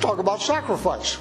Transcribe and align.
talk 0.00 0.18
about 0.18 0.40
sacrifice. 0.40 1.18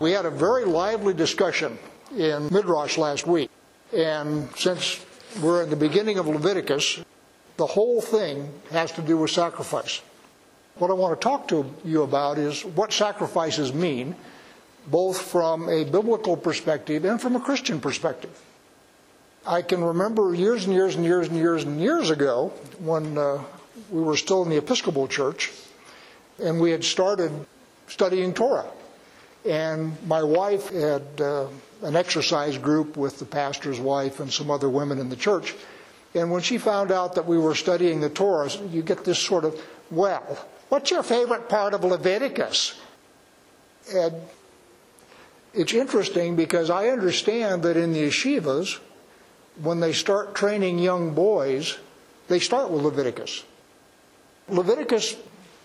We 0.00 0.10
had 0.10 0.26
a 0.26 0.30
very 0.30 0.64
lively 0.64 1.14
discussion 1.14 1.78
in 2.16 2.48
Midrash 2.52 2.98
last 2.98 3.26
week. 3.26 3.48
And 3.94 4.50
since 4.56 5.04
we're 5.40 5.62
in 5.62 5.70
the 5.70 5.76
beginning 5.76 6.18
of 6.18 6.26
Leviticus, 6.26 7.04
the 7.56 7.66
whole 7.66 8.00
thing 8.00 8.52
has 8.70 8.90
to 8.92 9.02
do 9.02 9.16
with 9.16 9.30
sacrifice. 9.30 10.02
What 10.74 10.90
I 10.90 10.94
want 10.94 11.18
to 11.18 11.22
talk 11.22 11.46
to 11.48 11.72
you 11.84 12.02
about 12.02 12.36
is 12.36 12.64
what 12.64 12.92
sacrifices 12.92 13.72
mean, 13.72 14.16
both 14.88 15.22
from 15.22 15.68
a 15.68 15.84
biblical 15.84 16.36
perspective 16.36 17.04
and 17.04 17.20
from 17.20 17.36
a 17.36 17.40
Christian 17.40 17.80
perspective. 17.80 18.42
I 19.46 19.62
can 19.62 19.82
remember 19.82 20.34
years 20.34 20.64
and 20.64 20.74
years 20.74 20.96
and 20.96 21.04
years 21.04 21.28
and 21.28 21.36
years 21.36 21.62
and 21.62 21.80
years 21.80 22.10
ago 22.10 22.52
when 22.80 23.16
uh, 23.16 23.42
we 23.90 24.02
were 24.02 24.16
still 24.16 24.42
in 24.42 24.50
the 24.50 24.58
Episcopal 24.58 25.06
Church 25.06 25.52
and 26.42 26.60
we 26.60 26.72
had 26.72 26.82
started 26.82 27.30
studying 27.88 28.34
Torah. 28.34 28.66
And 29.44 29.96
my 30.06 30.22
wife 30.22 30.70
had 30.70 31.02
uh, 31.20 31.46
an 31.82 31.94
exercise 31.94 32.58
group 32.58 32.96
with 32.96 33.18
the 33.18 33.24
pastor's 33.24 33.78
wife 33.78 34.20
and 34.20 34.32
some 34.32 34.50
other 34.50 34.68
women 34.68 34.98
in 34.98 35.08
the 35.08 35.16
church. 35.16 35.54
And 36.14 36.30
when 36.30 36.42
she 36.42 36.58
found 36.58 36.90
out 36.90 37.14
that 37.14 37.26
we 37.26 37.38
were 37.38 37.54
studying 37.54 38.00
the 38.00 38.08
Torah, 38.08 38.50
you 38.70 38.82
get 38.82 39.04
this 39.04 39.18
sort 39.18 39.44
of, 39.44 39.60
well, 39.90 40.22
what's 40.68 40.90
your 40.90 41.02
favorite 41.02 41.48
part 41.48 41.74
of 41.74 41.84
Leviticus? 41.84 42.80
And 43.94 44.14
it's 45.54 45.74
interesting 45.74 46.34
because 46.34 46.70
I 46.70 46.88
understand 46.88 47.62
that 47.62 47.76
in 47.76 47.92
the 47.92 48.08
yeshivas, 48.08 48.78
when 49.62 49.80
they 49.80 49.92
start 49.92 50.34
training 50.34 50.78
young 50.78 51.14
boys, 51.14 51.78
they 52.28 52.40
start 52.40 52.70
with 52.70 52.82
Leviticus. 52.82 53.44
Leviticus 54.48 55.16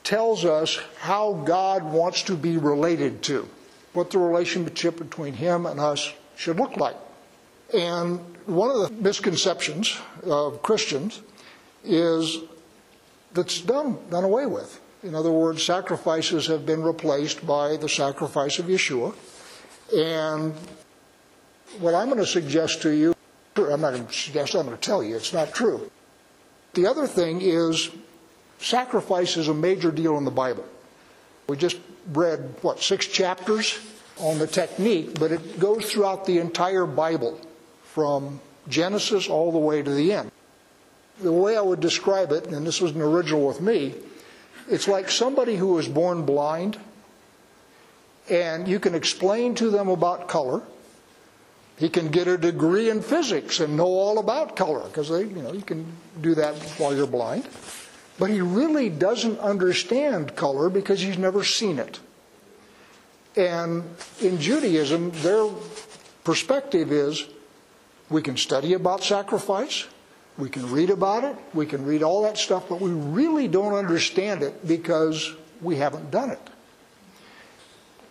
tells 0.04 0.46
us 0.46 0.80
how 1.00 1.34
God 1.46 1.84
wants 1.84 2.24
to 2.24 2.36
be 2.36 2.58
related 2.58 3.22
to, 3.24 3.48
what 3.94 4.12
the 4.12 4.20
relationship 4.20 4.98
between 4.98 5.34
Him 5.34 5.66
and 5.66 5.80
us 5.80 6.14
should 6.36 6.58
look 6.58 6.78
like. 6.78 6.96
And 7.74 8.20
one 8.46 8.70
of 8.70 8.82
the 8.82 8.90
misconceptions 8.92 9.98
of 10.24 10.62
Christians 10.62 11.22
is 11.84 12.40
that's 13.34 13.62
done, 13.62 13.98
done 14.10 14.24
away 14.24 14.46
with. 14.46 14.80
In 15.04 15.16
other 15.16 15.32
words, 15.32 15.64
sacrifices 15.64 16.48
have 16.48 16.66
been 16.66 16.84
replaced 16.84 17.46
by 17.46 17.78
the 17.78 17.90
sacrifice 17.90 18.60
of 18.60 18.66
Yeshua. 18.66 19.16
And 19.96 20.54
what 21.80 21.96
I'm 21.96 22.08
going 22.08 22.20
to 22.20 22.26
suggest 22.26 22.82
to 22.84 22.92
you, 22.92 23.16
I'm 23.56 23.82
not 23.82 23.94
going 23.94 24.06
to 24.06 24.14
suggest, 24.14 24.56
I'm 24.56 24.66
going 24.66 24.78
to 24.78 24.82
tell 24.82 25.04
you, 25.04 25.16
it's 25.16 25.34
not 25.34 25.54
true. 25.54 25.90
The 26.74 26.86
other 26.86 27.08
thing 27.08 27.42
is 27.42 27.90
sacrifice 28.62 29.38
is 29.38 29.48
a 29.48 29.54
major 29.54 29.92
deal 29.92 30.18
in 30.18 30.26
the 30.26 30.32
Bible. 30.32 30.66
We 31.48 31.58
just 31.58 31.80
read, 32.14 32.56
what, 32.62 32.82
six 32.82 33.06
chapters 33.08 33.80
on 34.18 34.38
the 34.40 34.48
technique, 34.48 35.20
but 35.20 35.32
it 35.32 35.60
goes 35.60 35.92
throughout 35.92 36.26
the 36.26 36.38
entire 36.38 36.86
Bible 36.86 37.40
from 37.84 38.40
Genesis 38.70 39.28
all 39.28 39.52
the 39.52 39.58
way 39.58 39.82
to 39.82 39.90
the 39.90 40.14
end. 40.14 40.32
The 41.22 41.32
way 41.32 41.58
I 41.58 41.62
would 41.62 41.80
describe 41.80 42.32
it, 42.32 42.48
and 42.48 42.66
this 42.66 42.82
was 42.82 42.94
an 42.94 43.02
original 43.02 43.46
with 43.46 43.62
me, 43.62 43.96
it's 44.70 44.88
like 44.88 45.10
somebody 45.10 45.56
who 45.56 45.74
was 45.74 45.88
born 45.88 46.26
blind, 46.26 46.78
and 48.30 48.68
you 48.68 48.80
can 48.80 48.96
explain 48.96 49.56
to 49.56 49.70
them 49.70 49.90
about 49.90 50.28
color. 50.28 50.62
He 51.78 51.90
can 51.90 52.10
get 52.10 52.28
a 52.28 52.38
degree 52.38 52.90
in 52.90 53.02
physics 53.02 53.60
and 53.60 53.76
know 53.76 53.88
all 53.88 54.20
about 54.20 54.56
color 54.56 54.88
because 54.88 55.10
you 55.10 55.26
know 55.26 55.52
you 55.52 55.64
can 55.64 55.86
do 56.22 56.36
that 56.36 56.56
while 56.78 56.96
you're 56.96 57.08
blind. 57.08 57.48
But 58.22 58.30
he 58.30 58.40
really 58.40 58.90
doesn't 58.90 59.40
understand 59.40 60.36
color 60.36 60.70
because 60.70 61.00
he's 61.00 61.18
never 61.18 61.44
seen 61.44 61.80
it. 61.80 62.00
And 63.36 63.84
in 64.22 64.40
Judaism, 64.40 65.10
their 65.24 65.50
perspective 66.24 66.92
is 66.92 67.26
we 68.12 68.22
can 68.22 68.38
study 68.38 68.76
about 68.76 69.04
sacrifice, 69.04 69.88
we 70.38 70.50
can 70.50 70.72
read 70.72 70.92
about 70.92 71.24
it, 71.24 71.36
we 71.56 71.66
can 71.66 71.84
read 71.84 72.04
all 72.04 72.22
that 72.22 72.38
stuff, 72.38 72.70
but 72.70 72.80
we 72.80 72.92
really 72.92 73.48
don't 73.48 73.74
understand 73.74 74.44
it 74.44 74.68
because 74.68 75.34
we 75.60 75.78
haven't 75.78 76.12
done 76.12 76.30
it. 76.30 76.50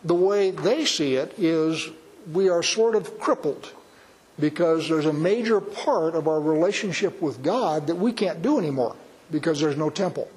The 0.03 0.17
way 0.17 0.51
they 0.51 0.87
see 0.87 1.15
it 1.15 1.39
is 1.39 1.89
we 2.33 2.49
are 2.49 2.65
sort 2.65 2.97
of 2.97 3.21
crippled 3.21 3.73
because 4.41 4.89
there's 4.89 5.07
a 5.07 5.13
major 5.13 5.61
part 5.61 6.17
of 6.17 6.27
our 6.27 6.41
relationship 6.41 7.23
with 7.23 7.45
God 7.45 7.87
that 7.87 7.95
we 7.95 8.11
can't 8.11 8.43
do 8.43 8.59
anymore 8.59 8.97
because 9.31 9.61
there's 9.61 9.77
no 9.77 9.91
temple. 9.91 10.29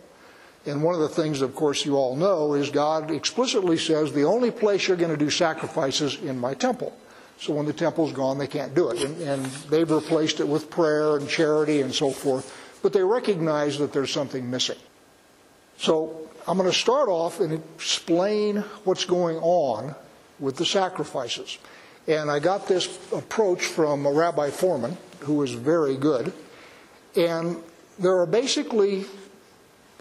And 0.66 0.82
one 0.82 0.96
of 0.96 1.02
the 1.02 1.10
things, 1.10 1.42
of 1.42 1.56
course, 1.56 1.86
you 1.86 1.98
all 1.98 2.16
know 2.16 2.54
is 2.54 2.70
God 2.70 3.12
explicitly 3.12 3.78
says 3.78 4.14
the 4.14 4.24
only 4.24 4.50
place 4.50 4.88
you're 4.88 4.98
going 4.98 5.12
to 5.12 5.18
do 5.18 5.30
sacrifices 5.30 6.16
in 6.22 6.40
my 6.40 6.54
temple. 6.54 6.96
So 7.40 7.54
when 7.54 7.66
the 7.66 7.74
temple's 7.74 8.14
gone, 8.14 8.38
they 8.38 8.48
can't 8.48 8.74
do 8.74 8.90
it. 8.90 9.04
And, 9.04 9.22
and 9.22 9.46
they've 9.70 9.90
replaced 9.90 10.40
it 10.40 10.48
with 10.48 10.70
prayer 10.70 11.18
and 11.18 11.28
charity 11.28 11.82
and 11.82 11.94
so 11.94 12.12
forth. 12.12 12.56
But 12.82 12.94
they 12.94 13.04
recognize 13.04 13.78
that 13.80 13.92
there's 13.92 14.12
something 14.12 14.50
missing. 14.50 14.78
So 15.78 16.30
I'm 16.48 16.58
going 16.58 16.70
to 16.70 16.78
start 16.78 17.10
off 17.10 17.42
and 17.42 17.54
explain 17.54 18.58
what's 18.86 19.06
going 19.06 19.38
on 19.38 19.96
with 20.40 20.56
the 20.56 20.66
sacrifices. 20.66 21.58
And 22.08 22.30
I 22.30 22.40
got 22.40 22.68
this 22.68 23.00
approach 23.12 23.66
from 23.66 24.06
a 24.06 24.12
Rabbi 24.12 24.50
Fohrman, 24.50 24.96
who 25.20 25.42
is 25.44 25.52
very 25.52 25.98
good. 25.98 26.32
And 27.16 27.62
there 28.00 28.18
are 28.18 28.26
basically 28.26 29.06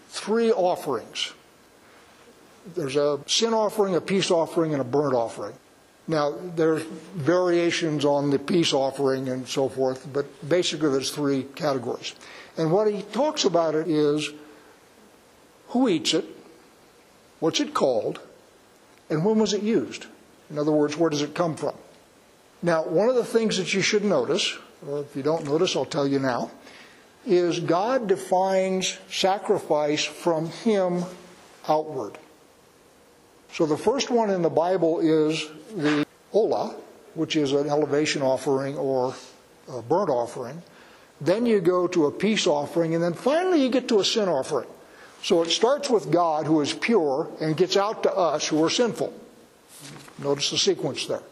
three 0.09 0.51
offerings 0.51 1.33
there's 2.75 2.95
a 2.95 3.19
sin 3.27 3.53
offering, 3.53 3.95
a 3.95 4.01
peace 4.01 4.31
offering, 4.31 4.73
and 4.73 4.81
a 4.81 4.85
burnt 4.85 5.13
offering. 5.13 5.53
Now, 6.07 6.33
there's 6.55 6.83
variations 6.83 8.03
on 8.03 8.29
the 8.29 8.39
peace 8.39 8.73
offering 8.73 9.29
and 9.29 9.47
so 9.47 9.69
forth, 9.69 10.07
but 10.11 10.25
basically 10.47 10.89
there's 10.89 11.11
three 11.11 11.43
categories. 11.55 12.13
And 12.57 12.71
what 12.71 12.91
he 12.91 13.01
talks 13.01 13.45
about 13.45 13.75
it 13.75 13.87
is 13.87 14.29
who 15.69 15.87
eats 15.87 16.13
it, 16.13 16.25
what's 17.39 17.59
it 17.59 17.73
called, 17.73 18.19
and 19.09 19.23
when 19.23 19.39
was 19.39 19.53
it 19.53 19.63
used? 19.63 20.05
In 20.49 20.59
other 20.59 20.71
words, 20.71 20.97
where 20.97 21.09
does 21.09 21.21
it 21.21 21.33
come 21.33 21.55
from? 21.55 21.75
Now, 22.61 22.83
one 22.83 23.09
of 23.09 23.15
the 23.15 23.25
things 23.25 23.57
that 23.57 23.73
you 23.73 23.81
should 23.81 24.03
notice, 24.03 24.57
or 24.87 25.01
if 25.01 25.15
you 25.15 25.23
don't 25.23 25.45
notice, 25.45 25.75
I'll 25.75 25.85
tell 25.85 26.07
you 26.07 26.19
now, 26.19 26.51
is 27.25 27.59
God 27.59 28.07
defines 28.07 28.97
sacrifice 29.09 30.03
from 30.03 30.47
Him 30.47 31.03
outward. 31.67 32.17
So 33.53 33.65
the 33.65 33.77
first 33.77 34.09
one 34.09 34.29
in 34.29 34.41
the 34.41 34.49
Bible 34.49 34.99
is 34.99 35.47
the 35.75 36.05
Olah, 36.33 36.75
which 37.13 37.35
is 37.35 37.53
an 37.53 37.69
elevation 37.69 38.21
offering 38.21 38.75
or 38.75 39.13
a 39.71 39.81
burnt 39.81 40.09
offering. 40.09 40.61
Then 41.21 41.45
you 41.45 41.61
go 41.61 41.87
to 41.87 42.07
a 42.07 42.11
peace 42.11 42.47
offering, 42.47 42.95
and 42.95 43.03
then 43.03 43.13
finally 43.13 43.61
you 43.61 43.69
get 43.69 43.87
to 43.89 43.99
a 43.99 44.03
sin 44.03 44.27
offering. 44.27 44.67
So 45.21 45.41
it 45.41 45.51
starts 45.51 45.89
with 45.89 46.11
God, 46.11 46.45
who 46.45 46.59
is 46.59 46.73
pure, 46.73 47.29
and 47.39 47.55
gets 47.55 47.77
out 47.77 48.03
to 48.03 48.13
us, 48.13 48.47
who 48.47 48.61
are 48.63 48.69
sinful. 48.69 49.13
Notice 50.19 50.49
the 50.49 50.57
sequence 50.57 51.05
there. 51.05 51.23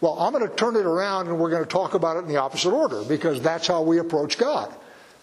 Well, 0.00 0.18
I'm 0.18 0.32
going 0.32 0.46
to 0.46 0.54
turn 0.54 0.76
it 0.76 0.84
around 0.84 1.28
and 1.28 1.38
we're 1.38 1.50
going 1.50 1.64
to 1.64 1.68
talk 1.68 1.94
about 1.94 2.16
it 2.16 2.20
in 2.20 2.28
the 2.28 2.36
opposite 2.36 2.72
order 2.72 3.02
because 3.02 3.40
that's 3.40 3.66
how 3.66 3.82
we 3.82 3.98
approach 3.98 4.36
God. 4.36 4.72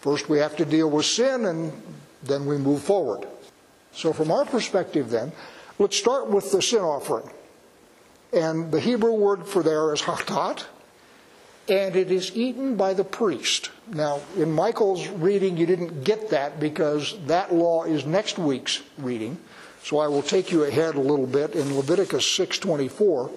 First, 0.03 0.27
we 0.27 0.39
have 0.39 0.57
to 0.57 0.65
deal 0.65 0.89
with 0.89 1.05
sin, 1.05 1.45
and 1.45 1.71
then 2.23 2.45
we 2.45 2.57
move 2.57 2.81
forward. 2.81 3.25
So, 3.93 4.11
from 4.11 4.31
our 4.31 4.43
perspective, 4.43 5.09
then, 5.09 5.31
let's 5.79 5.95
start 5.95 6.27
with 6.27 6.51
the 6.51 6.61
sin 6.61 6.81
offering. 6.81 7.29
And 8.33 8.69
the 8.69 8.81
Hebrew 8.81 9.13
word 9.13 9.47
for 9.47 9.63
there 9.63 9.93
is 9.93 10.01
hatat, 10.01 10.65
and 11.69 11.95
it 11.95 12.11
is 12.11 12.35
eaten 12.35 12.75
by 12.75 12.93
the 12.93 13.05
priest. 13.05 13.71
Now, 13.87 14.19
in 14.35 14.51
Michael's 14.51 15.07
reading, 15.07 15.55
you 15.55 15.65
didn't 15.65 16.03
get 16.03 16.31
that 16.31 16.59
because 16.59 17.15
that 17.27 17.55
law 17.55 17.85
is 17.85 18.05
next 18.05 18.37
week's 18.37 18.81
reading. 18.97 19.37
So 19.83 19.99
I 19.99 20.07
will 20.07 20.21
take 20.21 20.51
you 20.51 20.65
ahead 20.65 20.95
a 20.95 20.99
little 20.99 21.27
bit 21.27 21.55
in 21.55 21.77
Leviticus 21.77 22.27
6:24. 22.27 23.29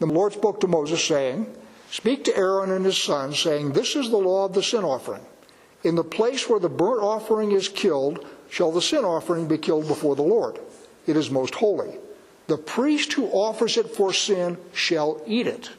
The 0.00 0.06
Lord 0.06 0.34
spoke 0.34 0.60
to 0.60 0.68
Moses 0.68 1.02
saying, 1.02 1.46
"Speak 1.90 2.24
to 2.24 2.36
Aaron 2.36 2.70
and 2.72 2.84
his 2.84 3.02
sons, 3.02 3.38
saying, 3.38 3.72
This 3.72 3.96
is 3.96 4.10
the 4.10 4.18
law 4.18 4.44
of 4.44 4.52
the 4.52 4.62
sin 4.62 4.84
offering. 4.84 5.24
In 5.84 5.94
the 5.94 6.04
place 6.04 6.48
where 6.48 6.58
the 6.58 6.70
burnt 6.70 7.02
offering 7.02 7.52
is 7.52 7.68
killed, 7.68 8.24
shall 8.50 8.72
the 8.72 8.82
sin 8.82 9.04
offering 9.04 9.46
be 9.46 9.58
killed 9.58 9.86
before 9.86 10.16
the 10.16 10.22
Lord. 10.22 10.58
It 11.06 11.16
is 11.16 11.30
most 11.30 11.54
holy. 11.54 11.98
The 12.46 12.56
priest 12.56 13.12
who 13.12 13.26
offers 13.26 13.76
it 13.76 13.94
for 13.94 14.12
sin 14.12 14.56
shall 14.72 15.22
eat 15.26 15.46
it. 15.46 15.70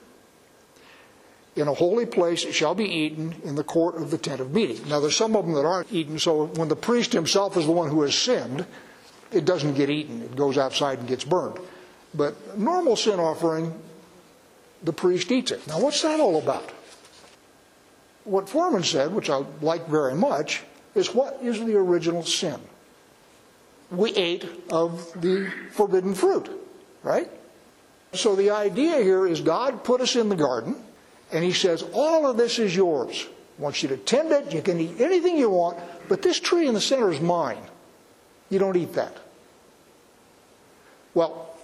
In 1.55 1.67
a 1.67 1.73
holy 1.73 2.05
place 2.05 2.43
it 2.43 2.53
shall 2.53 2.75
be 2.75 2.85
eaten 2.85 3.35
in 3.43 3.55
the 3.55 3.63
court 3.63 3.95
of 3.95 4.11
the 4.11 4.17
tent 4.17 4.41
of 4.41 4.53
meeting. 4.53 4.87
Now 4.89 4.99
there's 4.99 5.15
some 5.15 5.35
of 5.35 5.45
them 5.45 5.55
that 5.55 5.65
aren't 5.65 5.91
eaten, 5.91 6.19
so 6.19 6.47
when 6.47 6.67
the 6.67 6.75
priest 6.75 7.13
himself 7.13 7.55
is 7.57 7.65
the 7.65 7.71
one 7.71 7.89
who 7.89 8.01
has 8.01 8.15
sinned, 8.15 8.65
it 9.31 9.45
doesn't 9.45 9.75
get 9.75 9.89
eaten. 9.89 10.21
It 10.21 10.35
goes 10.35 10.57
outside 10.57 10.99
and 10.99 11.07
gets 11.07 11.23
burned. 11.23 11.57
But 12.13 12.57
normal 12.57 12.95
sin 12.95 13.19
offering, 13.19 13.73
the 14.83 14.93
priest 14.93 15.31
eats 15.31 15.51
it. 15.51 15.65
Now 15.67 15.79
what's 15.79 16.01
that 16.01 16.19
all 16.19 16.37
about? 16.37 16.71
What 18.25 18.47
Fohrman 18.47 18.83
said, 18.83 19.13
which 19.13 19.29
I 19.29 19.43
like 19.61 19.87
very 19.87 20.15
much, 20.15 20.63
is 20.95 21.13
what 21.13 21.39
is 21.41 21.63
the 21.63 21.75
original 21.75 22.23
sin? 22.23 22.59
We 23.91 24.13
ate 24.15 24.45
of 24.71 25.21
the 25.21 25.51
forbidden 25.71 26.15
fruit, 26.15 26.49
right? 27.03 27.29
So 28.13 28.35
the 28.35 28.49
idea 28.49 29.01
here 29.01 29.27
is 29.27 29.41
God 29.41 29.83
put 29.83 30.01
us 30.01 30.15
in 30.15 30.29
the 30.29 30.35
garden, 30.35 30.75
and 31.31 31.43
He 31.43 31.53
says, 31.53 31.83
All 31.93 32.27
of 32.27 32.37
this 32.37 32.59
is 32.59 32.75
yours. 32.75 33.27
I 33.57 33.61
want 33.61 33.83
you 33.83 33.89
to 33.89 33.97
tend 33.97 34.31
it, 34.31 34.53
you 34.53 34.61
can 34.61 34.79
eat 34.79 34.99
anything 34.99 35.37
you 35.37 35.49
want, 35.49 35.77
but 36.09 36.21
this 36.21 36.39
tree 36.39 36.67
in 36.67 36.73
the 36.73 36.81
center 36.81 37.11
is 37.11 37.21
mine. 37.21 37.61
You 38.49 38.59
don't 38.59 38.75
eat 38.75 38.93
that. 38.93 39.15
Well, 41.13 41.55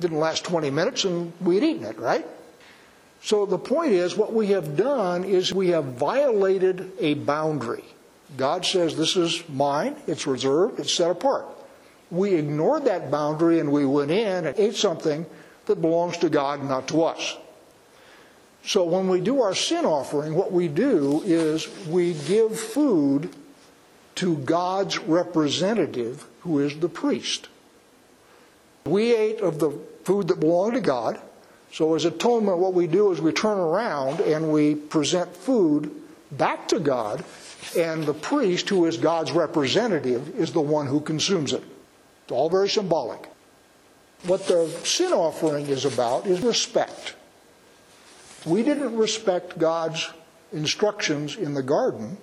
didn't 0.00 0.18
last 0.18 0.44
20 0.44 0.70
minutes 0.70 1.04
and 1.04 1.32
we'd 1.40 1.62
eaten 1.62 1.84
it, 1.84 1.98
right? 1.98 2.26
So 3.24 3.46
the 3.46 3.58
point 3.58 3.92
is, 3.92 4.18
what 4.18 4.34
we 4.34 4.48
have 4.48 4.76
done 4.76 5.24
is 5.24 5.50
we 5.50 5.68
have 5.68 5.84
violated 5.94 6.92
a 7.00 7.14
boundary. 7.14 7.84
God 8.36 8.66
says, 8.66 8.98
This 8.98 9.16
is 9.16 9.42
mine, 9.48 9.96
it's 10.06 10.26
reserved, 10.26 10.78
it's 10.78 10.92
set 10.92 11.10
apart. 11.10 11.46
We 12.10 12.34
ignored 12.34 12.84
that 12.84 13.10
boundary 13.10 13.60
and 13.60 13.72
we 13.72 13.86
went 13.86 14.10
in 14.10 14.44
and 14.44 14.58
ate 14.58 14.76
something 14.76 15.24
that 15.64 15.80
belongs 15.80 16.18
to 16.18 16.28
God, 16.28 16.62
not 16.62 16.86
to 16.88 17.04
us. 17.04 17.38
So 18.62 18.84
when 18.84 19.08
we 19.08 19.22
do 19.22 19.40
our 19.40 19.54
sin 19.54 19.86
offering, 19.86 20.34
what 20.34 20.52
we 20.52 20.68
do 20.68 21.22
is 21.24 21.66
we 21.86 22.12
give 22.12 22.60
food 22.60 23.34
to 24.16 24.36
God's 24.36 24.98
representative, 24.98 26.26
who 26.40 26.58
is 26.58 26.78
the 26.78 26.90
priest. 26.90 27.48
We 28.84 29.16
ate 29.16 29.40
of 29.40 29.60
the 29.60 29.70
food 30.04 30.28
that 30.28 30.40
belonged 30.40 30.74
to 30.74 30.82
God. 30.82 31.18
So, 31.74 31.96
as 31.96 32.04
atonement, 32.04 32.58
what 32.58 32.72
we 32.72 32.86
do 32.86 33.10
is 33.10 33.20
we 33.20 33.32
turn 33.32 33.58
around 33.58 34.20
and 34.20 34.52
we 34.52 34.76
present 34.76 35.34
food 35.34 35.90
back 36.30 36.68
to 36.68 36.78
God, 36.78 37.24
and 37.76 38.04
the 38.04 38.14
priest, 38.14 38.68
who 38.68 38.86
is 38.86 38.96
God's 38.96 39.32
representative, 39.32 40.38
is 40.38 40.52
the 40.52 40.60
one 40.60 40.86
who 40.86 41.00
consumes 41.00 41.52
it. 41.52 41.64
It's 42.22 42.30
all 42.30 42.48
very 42.48 42.68
symbolic. 42.68 43.28
What 44.22 44.46
the 44.46 44.68
sin 44.84 45.12
offering 45.12 45.66
is 45.66 45.84
about 45.84 46.28
is 46.28 46.42
respect. 46.42 47.16
We 48.46 48.62
didn't 48.62 48.96
respect 48.96 49.58
God's 49.58 50.08
instructions 50.52 51.34
in 51.34 51.54
the 51.54 51.62
garden. 51.64 52.18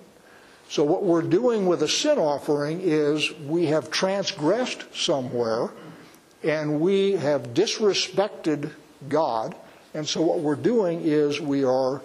So, 0.70 0.82
what 0.82 1.04
we're 1.04 1.20
doing 1.20 1.66
with 1.66 1.82
a 1.82 1.88
sin 1.88 2.16
offering 2.16 2.80
is 2.82 3.30
we 3.40 3.66
have 3.66 3.90
transgressed 3.90 4.96
somewhere 4.96 5.68
and 6.42 6.80
we 6.80 7.12
have 7.12 7.48
disrespected 7.52 8.70
God. 9.08 9.54
And 9.94 10.06
so, 10.06 10.22
what 10.22 10.40
we're 10.40 10.54
doing 10.54 11.02
is 11.02 11.40
we 11.40 11.64
are 11.64 12.02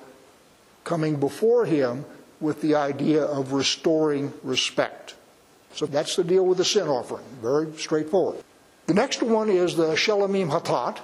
coming 0.83 1.19
before 1.19 1.65
Him 1.65 2.05
with 2.39 2.61
the 2.61 2.75
idea 2.75 3.23
of 3.23 3.53
restoring 3.53 4.33
respect. 4.43 5.15
So, 5.73 5.85
that's 5.85 6.15
the 6.15 6.23
deal 6.23 6.45
with 6.45 6.57
the 6.57 6.65
sin 6.65 6.87
offering. 6.87 7.25
Very 7.41 7.71
straightforward. 7.77 8.43
The 8.87 8.93
next 8.93 9.21
one 9.21 9.49
is 9.49 9.75
the 9.75 9.95
Shelomim 9.95 10.49
Hatat, 10.49 10.99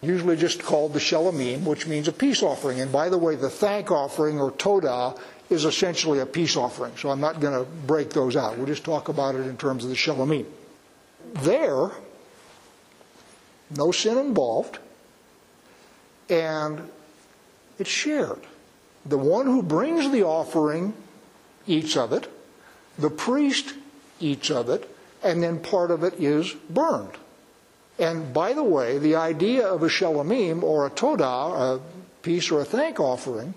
usually 0.00 0.36
just 0.36 0.62
called 0.62 0.92
the 0.92 1.00
Shelomim, 1.00 1.64
which 1.64 1.86
means 1.86 2.06
a 2.06 2.12
peace 2.12 2.42
offering. 2.42 2.80
And 2.80 2.92
by 2.92 3.08
the 3.08 3.18
way, 3.18 3.34
the 3.34 3.50
thank 3.50 3.90
offering 3.90 4.38
or 4.40 4.52
Todah 4.52 5.18
is 5.50 5.64
essentially 5.64 6.20
a 6.20 6.26
peace 6.26 6.56
offering. 6.56 6.96
So 6.96 7.10
I'm 7.10 7.20
not 7.20 7.40
going 7.40 7.54
to 7.54 7.68
break 7.86 8.10
those 8.10 8.36
out. 8.36 8.56
We'll 8.56 8.66
just 8.66 8.84
talk 8.84 9.08
about 9.08 9.34
it 9.34 9.46
in 9.46 9.56
terms 9.56 9.82
of 9.82 9.90
the 9.90 9.96
Shelomim. 9.96 10.46
There, 11.34 11.90
no 13.76 13.92
sin 13.92 14.18
involved, 14.18 14.78
and 16.28 16.88
it's 17.78 17.90
shared. 17.90 18.40
The 19.06 19.18
one 19.18 19.46
who 19.46 19.62
brings 19.62 20.10
the 20.10 20.24
offering 20.24 20.94
eats 21.66 21.96
of 21.96 22.12
it, 22.12 22.30
the 22.98 23.10
priest 23.10 23.74
eats 24.20 24.50
of 24.50 24.68
it, 24.68 24.94
and 25.22 25.42
then 25.42 25.60
part 25.60 25.90
of 25.90 26.02
it 26.02 26.14
is 26.14 26.52
burned. 26.70 27.16
And 27.98 28.32
by 28.32 28.52
the 28.52 28.62
way, 28.62 28.98
the 28.98 29.16
idea 29.16 29.66
of 29.66 29.82
a 29.82 29.88
shelomim 29.88 30.62
or 30.62 30.86
a 30.86 30.90
todah, 30.90 31.76
a 31.76 31.80
peace 32.22 32.50
or 32.50 32.60
a 32.60 32.64
thank 32.64 33.00
offering, 33.00 33.54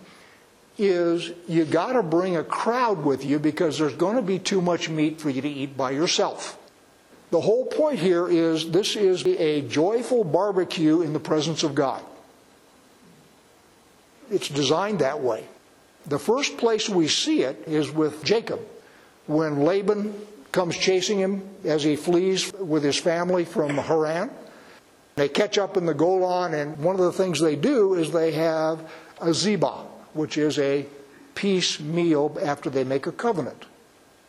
is 0.77 1.31
you 1.47 1.65
got 1.65 1.93
to 1.93 2.01
bring 2.01 2.35
a 2.35 2.43
crowd 2.43 3.03
with 3.03 3.23
you 3.23 3.37
because 3.37 3.77
there's 3.77 3.93
going 3.93 4.15
to 4.15 4.21
be 4.21 4.39
too 4.39 4.61
much 4.61 4.89
meat 4.89 5.21
for 5.21 5.29
you 5.29 5.41
to 5.41 5.49
eat 5.49 5.77
by 5.77 5.91
yourself. 5.91 6.57
The 7.29 7.41
whole 7.41 7.65
point 7.65 7.99
here 7.99 8.27
is 8.27 8.71
this 8.71 8.95
is 8.95 9.25
a 9.25 9.61
joyful 9.61 10.23
barbecue 10.23 11.01
in 11.01 11.13
the 11.13 11.19
presence 11.19 11.63
of 11.63 11.75
God. 11.75 12.03
It's 14.31 14.47
designed 14.47 14.99
that 14.99 15.21
way. 15.21 15.45
The 16.05 16.17
first 16.17 16.57
place 16.57 16.89
we 16.89 17.07
see 17.07 17.41
it 17.41 17.67
is 17.67 17.91
with 17.91 18.23
Jacob. 18.23 18.61
When 19.27 19.63
Laban 19.63 20.15
comes 20.51 20.77
chasing 20.77 21.19
him 21.19 21.43
as 21.63 21.83
he 21.83 21.95
flees 21.95 22.51
with 22.53 22.83
his 22.83 22.97
family 22.97 23.45
from 23.45 23.77
Haran, 23.77 24.31
they 25.15 25.29
catch 25.29 25.57
up 25.57 25.77
in 25.77 25.85
the 25.85 25.93
Golan, 25.93 26.53
and 26.53 26.77
one 26.77 26.95
of 26.95 27.01
the 27.01 27.11
things 27.11 27.39
they 27.39 27.55
do 27.55 27.93
is 27.93 28.11
they 28.11 28.31
have 28.31 28.79
a 29.19 29.27
zebah, 29.33 29.85
which 30.13 30.37
is 30.37 30.57
a 30.57 30.85
peace 31.35 31.79
meal 31.79 32.35
after 32.41 32.69
they 32.69 32.83
make 32.83 33.07
a 33.07 33.11
covenant. 33.11 33.65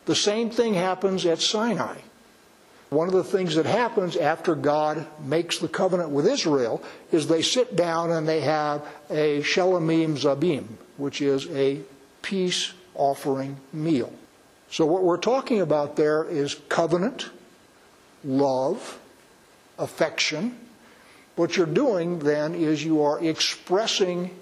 The 0.05 0.15
same 0.15 0.49
thing 0.49 0.73
happens 0.73 1.25
at 1.25 1.39
Sinai. 1.39 1.97
One 2.93 3.07
of 3.07 3.15
the 3.15 3.23
things 3.23 3.55
that 3.55 3.65
happens 3.65 4.15
after 4.15 4.53
God 4.53 5.07
makes 5.19 5.57
the 5.57 5.67
covenant 5.67 6.11
with 6.11 6.27
Israel 6.27 6.83
is 7.11 7.27
they 7.27 7.41
sit 7.41 7.75
down 7.75 8.11
and 8.11 8.27
they 8.27 8.41
have 8.41 8.85
a 9.09 9.41
Shelomim 9.41 10.15
Zabim, 10.15 10.65
which 10.97 11.19
is 11.19 11.49
a 11.49 11.81
peace 12.21 12.71
offering 12.93 13.57
meal. 13.73 14.13
So, 14.69 14.85
what 14.85 15.01
we're 15.01 15.17
talking 15.17 15.59
about 15.61 15.95
there 15.95 16.23
is 16.23 16.53
covenant, 16.69 17.31
love, 18.23 18.99
affection. 19.79 20.55
What 21.35 21.57
you're 21.57 21.65
doing 21.65 22.19
then 22.19 22.53
is 22.53 22.85
you 22.85 23.01
are 23.01 23.19
expressing 23.23 24.39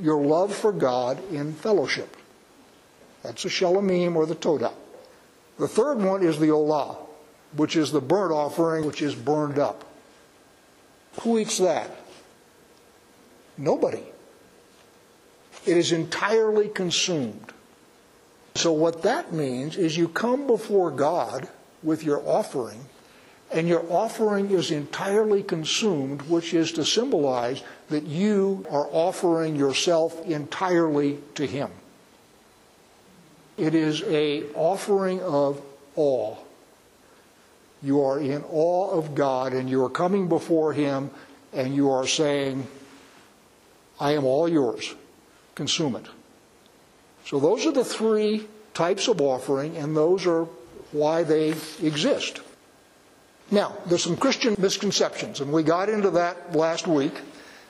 your 0.00 0.22
love 0.24 0.54
for 0.54 0.72
God 0.72 1.20
in 1.30 1.52
fellowship. 1.52 2.16
That's 3.22 3.42
the 3.42 3.50
Shelomim 3.50 4.16
or 4.16 4.24
the 4.24 4.36
Todah. 4.36 4.72
The 5.58 5.68
third 5.68 5.98
one 5.98 6.22
is 6.22 6.38
the 6.38 6.48
Olah 6.48 7.03
which 7.56 7.76
is 7.76 7.92
the 7.92 8.00
burnt 8.00 8.32
offering, 8.32 8.84
which 8.84 9.02
is 9.02 9.14
burned 9.14 9.58
up. 9.58 9.84
Who 11.20 11.38
eats 11.38 11.58
that? 11.58 11.90
Nobody. 13.56 14.02
It 15.66 15.76
is 15.76 15.92
entirely 15.92 16.68
consumed. 16.68 17.52
So, 18.56 18.72
what 18.72 19.02
that 19.02 19.32
means 19.32 19.76
is 19.76 19.96
you 19.96 20.08
come 20.08 20.46
before 20.46 20.90
God 20.90 21.48
with 21.82 22.04
your 22.04 22.22
offering, 22.26 22.84
and 23.50 23.68
your 23.68 23.84
offering 23.90 24.50
is 24.50 24.70
entirely 24.70 25.42
consumed, 25.42 26.22
which 26.22 26.54
is 26.54 26.72
to 26.72 26.84
symbolize 26.84 27.62
that 27.88 28.04
you 28.04 28.66
are 28.70 28.88
offering 28.90 29.56
yourself 29.56 30.24
entirely 30.26 31.18
to 31.34 31.46
Him. 31.46 31.70
It 33.56 33.74
is 33.74 34.02
a 34.02 34.44
offering 34.54 35.20
of 35.22 35.62
awe 35.96 36.36
you 37.84 38.02
are 38.02 38.18
in 38.18 38.42
awe 38.50 38.90
of 38.90 39.14
God 39.14 39.52
and 39.52 39.68
you 39.68 39.84
are 39.84 39.90
coming 39.90 40.28
before 40.28 40.72
Him 40.72 41.10
and 41.52 41.74
you 41.74 41.90
are 41.90 42.06
saying, 42.06 42.66
I 44.00 44.12
am 44.12 44.24
all 44.24 44.48
yours. 44.48 44.94
Consume 45.54 45.96
it. 45.96 46.06
So 47.26 47.38
those 47.38 47.66
are 47.66 47.72
the 47.72 47.84
three 47.84 48.48
types 48.74 49.06
of 49.06 49.20
offering, 49.20 49.76
and 49.76 49.96
those 49.96 50.26
are 50.26 50.44
why 50.92 51.22
they 51.22 51.50
exist. 51.80 52.40
Now, 53.50 53.76
there's 53.86 54.02
some 54.02 54.16
Christian 54.16 54.56
misconceptions, 54.58 55.40
and 55.40 55.52
we 55.52 55.62
got 55.62 55.88
into 55.88 56.10
that 56.10 56.56
last 56.56 56.86
week, 56.86 57.14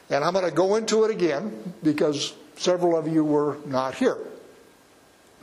and 0.09 0.25
I'm 0.25 0.33
going 0.33 0.45
to 0.45 0.51
go 0.51 0.77
into 0.77 1.05
it 1.05 1.11
again 1.11 1.75
because 1.83 2.33
several 2.57 2.97
of 2.97 3.07
you 3.07 3.23
were 3.23 3.59
not 3.67 3.95
here. 3.95 4.17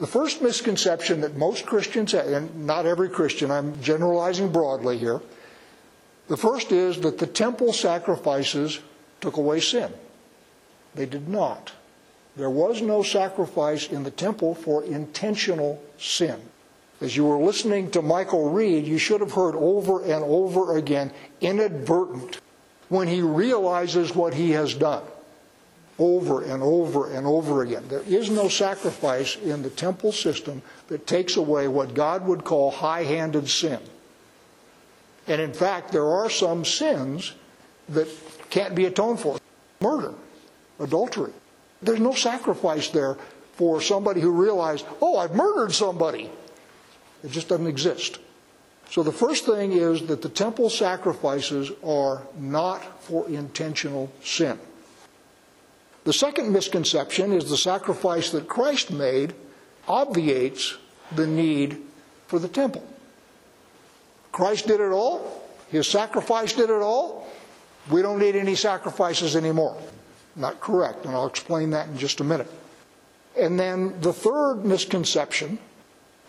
The 0.01 0.07
first 0.07 0.41
misconception 0.41 1.21
that 1.21 1.37
most 1.37 1.67
Christians 1.67 2.15
and 2.15 2.65
not 2.65 2.87
every 2.87 3.07
Christian, 3.07 3.51
I'm 3.51 3.79
generalizing 3.83 4.51
broadly 4.51 4.97
here, 4.97 5.21
the 6.27 6.37
first 6.37 6.71
is 6.71 7.01
that 7.01 7.19
the 7.19 7.27
temple 7.27 7.71
sacrifices 7.71 8.79
took 9.19 9.37
away 9.37 9.59
sin. 9.59 9.93
They 10.95 11.05
did 11.05 11.29
not. 11.29 11.73
There 12.35 12.49
was 12.49 12.81
no 12.81 13.03
sacrifice 13.03 13.91
in 13.91 14.01
the 14.01 14.09
temple 14.09 14.55
for 14.55 14.83
intentional 14.83 15.79
sin. 15.99 16.41
As 16.99 17.15
you 17.15 17.25
were 17.25 17.37
listening 17.37 17.91
to 17.91 18.01
Michael 18.01 18.49
read, 18.49 18.87
you 18.87 18.97
should 18.97 19.21
have 19.21 19.33
heard 19.33 19.53
over 19.55 20.01
and 20.01 20.23
over 20.23 20.77
again, 20.77 21.11
inadvertent, 21.41 22.41
when 22.89 23.07
he 23.07 23.21
realizes 23.21 24.15
what 24.15 24.33
he 24.33 24.49
has 24.49 24.73
done 24.73 25.03
over 26.01 26.41
and 26.41 26.63
over 26.63 27.11
and 27.11 27.27
over 27.27 27.61
again. 27.61 27.83
There 27.87 28.01
is 28.01 28.31
no 28.31 28.47
sacrifice 28.47 29.35
in 29.35 29.61
the 29.61 29.69
temple 29.69 30.11
system 30.11 30.63
that 30.87 31.05
takes 31.05 31.37
away 31.37 31.67
what 31.67 31.93
God 31.93 32.25
would 32.25 32.43
call 32.43 32.71
high 32.71 33.03
handed 33.03 33.47
sin. 33.47 33.79
And 35.27 35.39
in 35.39 35.53
fact, 35.53 35.91
there 35.91 36.07
are 36.07 36.29
some 36.29 36.65
sins 36.65 37.33
that 37.89 38.07
can't 38.49 38.73
be 38.73 38.85
atoned 38.85 39.19
for 39.19 39.37
murder, 39.79 40.15
adultery. 40.79 41.33
There's 41.83 41.99
no 41.99 42.13
sacrifice 42.13 42.89
there 42.89 43.17
for 43.53 43.79
somebody 43.79 44.21
who 44.21 44.31
realized, 44.31 44.85
oh, 45.01 45.17
I've 45.17 45.35
murdered 45.35 45.71
somebody. 45.71 46.31
It 47.23 47.29
just 47.29 47.47
doesn't 47.47 47.67
exist. 47.67 48.17
So 48.89 49.03
the 49.03 49.11
first 49.11 49.45
thing 49.45 49.73
is 49.73 50.07
that 50.07 50.23
the 50.23 50.29
temple 50.29 50.71
sacrifices 50.71 51.71
are 51.85 52.23
not 52.35 53.03
for 53.03 53.29
intentional 53.29 54.11
sin. 54.23 54.59
The 56.03 56.13
second 56.13 56.51
misconception 56.51 57.31
is 57.31 57.49
the 57.49 57.57
sacrifice 57.57 58.31
that 58.31 58.47
Christ 58.47 58.91
made 58.91 59.35
obviates 59.87 60.77
the 61.15 61.27
need 61.27 61.77
for 62.27 62.39
the 62.39 62.47
temple. 62.47 62.83
Christ 64.31 64.67
did 64.67 64.79
it 64.79 64.91
all. 64.91 65.43
His 65.69 65.87
sacrifice 65.87 66.53
did 66.53 66.69
it 66.69 66.81
all. 66.81 67.27
We 67.89 68.01
don't 68.01 68.19
need 68.19 68.35
any 68.35 68.55
sacrifices 68.55 69.35
anymore. 69.35 69.77
Not 70.35 70.59
correct, 70.59 71.05
and 71.05 71.13
I'll 71.13 71.27
explain 71.27 71.71
that 71.71 71.87
in 71.89 71.97
just 71.97 72.19
a 72.19 72.23
minute. 72.23 72.51
And 73.37 73.59
then 73.59 73.99
the 74.01 74.13
third 74.13 74.63
misconception 74.65 75.59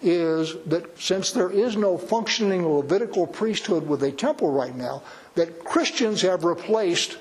is 0.03 0.57
that 0.67 1.01
since 1.01 1.31
there 1.31 1.51
is 1.51 1.77
no 1.77 1.97
functioning 1.97 2.67
Levitical 2.67 3.27
priesthood 3.27 3.87
with 3.87 4.03
a 4.03 4.11
temple 4.11 4.51
right 4.51 4.75
now, 4.75 5.03
that 5.35 5.65
Christians 5.65 6.23
have 6.23 6.45
replaced 6.45 7.19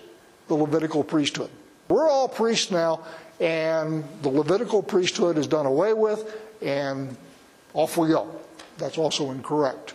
the 0.48 0.55
Levitical 0.55 1.03
priesthood. 1.03 1.51
We're 1.91 2.10
all 2.10 2.29
priests 2.29 2.71
now, 2.71 3.01
and 3.41 4.05
the 4.21 4.29
Levitical 4.29 4.81
priesthood 4.81 5.38
is 5.38 5.45
done 5.45 5.65
away 5.65 5.93
with, 5.93 6.39
and 6.62 7.17
off 7.74 7.98
we 7.98 8.07
go. 8.07 8.33
That's 8.77 8.98
also 8.98 9.31
incorrect. 9.31 9.93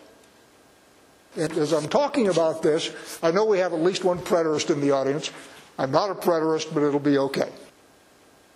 And 1.37 1.51
as 1.53 1.73
I'm 1.73 1.89
talking 1.89 2.29
about 2.29 2.63
this, 2.63 2.91
I 3.23 3.31
know 3.31 3.47
we 3.47 3.61
have 3.61 3.73
at 3.73 3.81
least 3.81 4.05
one 4.05 4.19
preterist 4.19 4.69
in 4.69 4.83
the 4.83 4.91
audience. 4.91 5.31
I'm 5.79 5.91
not 5.91 6.11
a 6.11 6.15
preterist, 6.15 6.75
but 6.75 6.83
it'll 6.83 7.01
be 7.01 7.17
okay. 7.17 7.51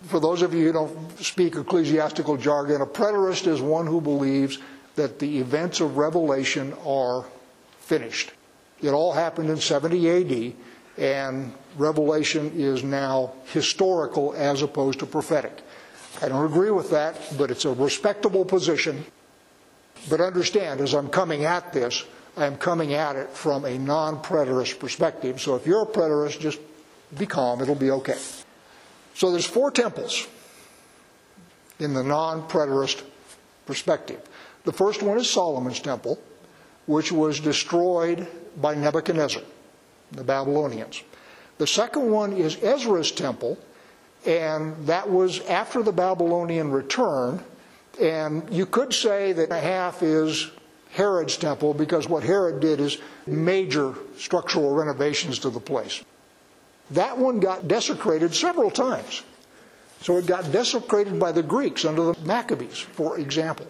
For 0.03 0.19
those 0.19 0.43
of 0.43 0.53
you 0.53 0.67
who 0.67 0.73
don't 0.73 1.19
speak 1.19 1.55
ecclesiastical 1.55 2.37
jargon, 2.37 2.81
a 2.81 2.85
preterist 2.85 3.47
is 3.47 3.59
one 3.59 3.87
who 3.87 4.01
believes 4.01 4.59
that 4.95 5.17
the 5.17 5.39
events 5.39 5.79
of 5.79 5.97
Revelation 5.97 6.75
are 6.85 7.25
finished. 7.79 8.33
It 8.83 8.89
all 8.89 9.13
happened 9.13 9.49
in 9.49 9.57
70 9.57 10.09
AD, 10.09 10.53
and 10.97 11.53
Revelation 11.77 12.51
is 12.55 12.83
now 12.83 13.33
historical 13.45 14.33
as 14.35 14.61
opposed 14.61 14.99
to 14.99 15.05
prophetic. 15.05 15.61
I 16.21 16.29
don't 16.29 16.45
agree 16.45 16.71
with 16.71 16.89
that, 16.91 17.15
but 17.37 17.51
it's 17.51 17.65
a 17.65 17.73
respectable 17.73 18.45
position. 18.45 19.05
But 20.09 20.19
understand, 20.19 20.81
as 20.81 20.93
I'm 20.93 21.09
coming 21.09 21.45
at 21.45 21.73
this, 21.73 22.03
I'm 22.37 22.57
coming 22.57 22.93
at 22.93 23.15
it 23.15 23.29
from 23.29 23.65
a 23.65 23.77
non 23.77 24.21
preterist 24.21 24.79
perspective. 24.79 25.41
So 25.41 25.55
if 25.55 25.65
you're 25.65 25.83
a 25.83 25.87
preterist, 25.87 26.39
just 26.39 26.59
be 27.17 27.25
calm, 27.25 27.61
it'll 27.61 27.75
be 27.75 27.91
okay. 27.91 28.17
So 29.15 29.31
there's 29.31 29.45
four 29.45 29.71
temples 29.71 30.27
in 31.79 31.93
the 31.93 32.03
non 32.03 32.47
preterist 32.47 33.03
perspective. 33.65 34.21
The 34.63 34.71
first 34.71 35.01
one 35.01 35.17
is 35.17 35.29
Solomon's 35.29 35.79
temple, 35.79 36.19
which 36.85 37.11
was 37.11 37.39
destroyed 37.39 38.27
by 38.57 38.75
Nebuchadnezzar, 38.75 39.43
the 40.11 40.23
Babylonians. 40.23 41.03
The 41.57 41.67
second 41.67 42.09
one 42.09 42.33
is 42.33 42.57
Ezra's 42.63 43.11
temple, 43.11 43.57
and 44.25 44.75
that 44.87 45.09
was 45.09 45.41
after 45.41 45.83
the 45.83 45.91
Babylonian 45.91 46.71
return. 46.71 47.43
And 47.99 48.51
you 48.51 48.65
could 48.65 48.93
say 48.93 49.33
that 49.33 49.51
a 49.51 49.59
half 49.59 50.01
is 50.01 50.49
Herod's 50.91 51.37
temple 51.37 51.73
because 51.73 52.07
what 52.07 52.23
Herod 52.23 52.59
did 52.59 52.79
is 52.79 52.97
major 53.27 53.93
structural 54.17 54.73
renovations 54.73 55.39
to 55.39 55.49
the 55.49 55.59
place. 55.59 56.03
That 56.91 57.17
one 57.17 57.39
got 57.39 57.67
desecrated 57.67 58.35
several 58.35 58.71
times. 58.71 59.23
So 60.01 60.17
it 60.17 60.25
got 60.25 60.51
desecrated 60.51 61.19
by 61.19 61.31
the 61.31 61.43
Greeks 61.43 61.85
under 61.85 62.11
the 62.11 62.19
Maccabees, 62.25 62.79
for 62.79 63.19
example. 63.19 63.67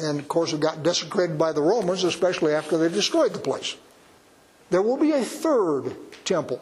And 0.00 0.18
of 0.18 0.26
course, 0.26 0.52
it 0.52 0.60
got 0.60 0.82
desecrated 0.82 1.38
by 1.38 1.52
the 1.52 1.62
Romans, 1.62 2.04
especially 2.04 2.54
after 2.54 2.78
they 2.78 2.88
destroyed 2.88 3.32
the 3.32 3.38
place. 3.38 3.76
There 4.70 4.82
will 4.82 4.96
be 4.96 5.12
a 5.12 5.24
third 5.24 5.96
temple. 6.24 6.60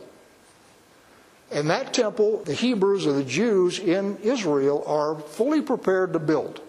And 1.51 1.71
that 1.71 1.95
temple, 1.95 2.43
the 2.45 2.55
Hebrews 2.55 3.07
or 3.07 3.13
the 3.13 3.25
Jews 3.25 3.79
in 3.79 4.17
Israel 4.19 4.83
are 4.87 5.17
fully 5.17 5.63
prepared 5.63 6.13
to 6.13 6.19
build. 6.19 6.61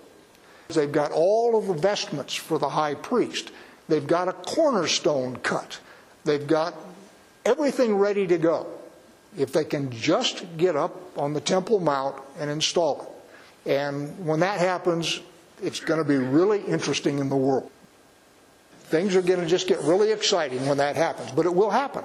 They've 0.69 0.91
got 0.91 1.11
all 1.11 1.57
of 1.57 1.67
the 1.67 1.73
vestments 1.73 2.35
for 2.35 2.59
the 2.59 2.69
high 2.69 2.93
priest. 2.93 3.51
They've 3.87 4.05
got 4.05 4.27
a 4.27 4.33
cornerstone 4.33 5.37
cut. 5.37 5.79
They've 6.25 6.45
got 6.45 6.75
everything 7.45 7.95
ready 7.95 8.27
to 8.27 8.37
go 8.37 8.67
if 9.37 9.53
they 9.53 9.63
can 9.63 9.91
just 9.91 10.45
get 10.57 10.75
up 10.75 11.17
on 11.17 11.33
the 11.33 11.41
Temple 11.41 11.79
Mount 11.79 12.15
and 12.39 12.49
install 12.49 13.01
it. 13.65 13.71
And 13.71 14.25
when 14.25 14.41
that 14.41 14.59
happens, 14.59 15.21
it's 15.61 15.79
going 15.79 15.99
to 15.99 16.07
be 16.07 16.17
really 16.17 16.61
interesting 16.61 17.19
in 17.19 17.29
the 17.29 17.35
world. 17.35 17.71
Things 18.87 19.15
are 19.15 19.21
going 19.21 19.41
to 19.41 19.45
just 19.45 19.67
get 19.67 19.79
really 19.81 20.11
exciting 20.11 20.65
when 20.65 20.77
that 20.77 20.95
happens, 20.95 21.31
but 21.31 21.45
it 21.45 21.53
will 21.53 21.69
happen. 21.69 22.03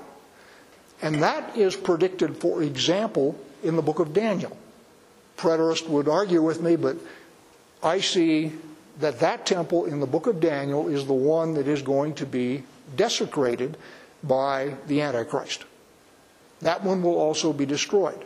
And 1.01 1.23
that 1.23 1.57
is 1.57 1.77
predicted, 1.77 2.37
for 2.37 2.62
example, 2.62 3.39
in 3.62 3.77
the 3.77 3.83
book 3.83 3.99
of 3.99 4.12
Daniel. 4.12 4.57
Preterists 5.37 5.89
would 5.89 6.09
argue 6.09 6.43
with 6.43 6.61
me, 6.61 6.77
but 6.77 6.97
I 7.83 8.01
see 8.01 8.53
that 9.01 9.21
that 9.21 9.47
temple 9.47 9.87
in 9.87 10.01
the 10.01 10.07
book 10.07 10.27
of 10.27 10.41
Daniel 10.41 10.89
is 10.89 11.07
the 11.07 11.12
one 11.12 11.55
that 11.55 11.67
is 11.67 11.83
going 11.83 12.15
to 12.15 12.27
be 12.27 12.62
desecrated 12.97 13.77
by 14.23 14.75
the 14.87 15.01
Antichrist. 15.01 15.65
That 16.61 16.85
one 16.85 17.03
will 17.03 17.17
also 17.17 17.53
be 17.53 17.67
destroyed. 17.67 18.25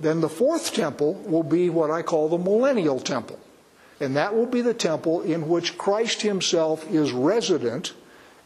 Then 0.00 0.20
the 0.20 0.28
fourth 0.28 0.72
temple 0.72 1.14
will 1.14 1.44
be 1.44 1.70
what 1.70 1.90
I 1.90 2.02
call 2.02 2.28
the 2.28 2.38
millennial 2.38 2.98
temple. 2.98 3.38
And 4.02 4.16
that 4.16 4.34
will 4.34 4.46
be 4.46 4.62
the 4.62 4.74
temple 4.74 5.22
in 5.22 5.48
which 5.48 5.78
Christ 5.78 6.22
himself 6.22 6.90
is 6.90 7.12
resident 7.12 7.94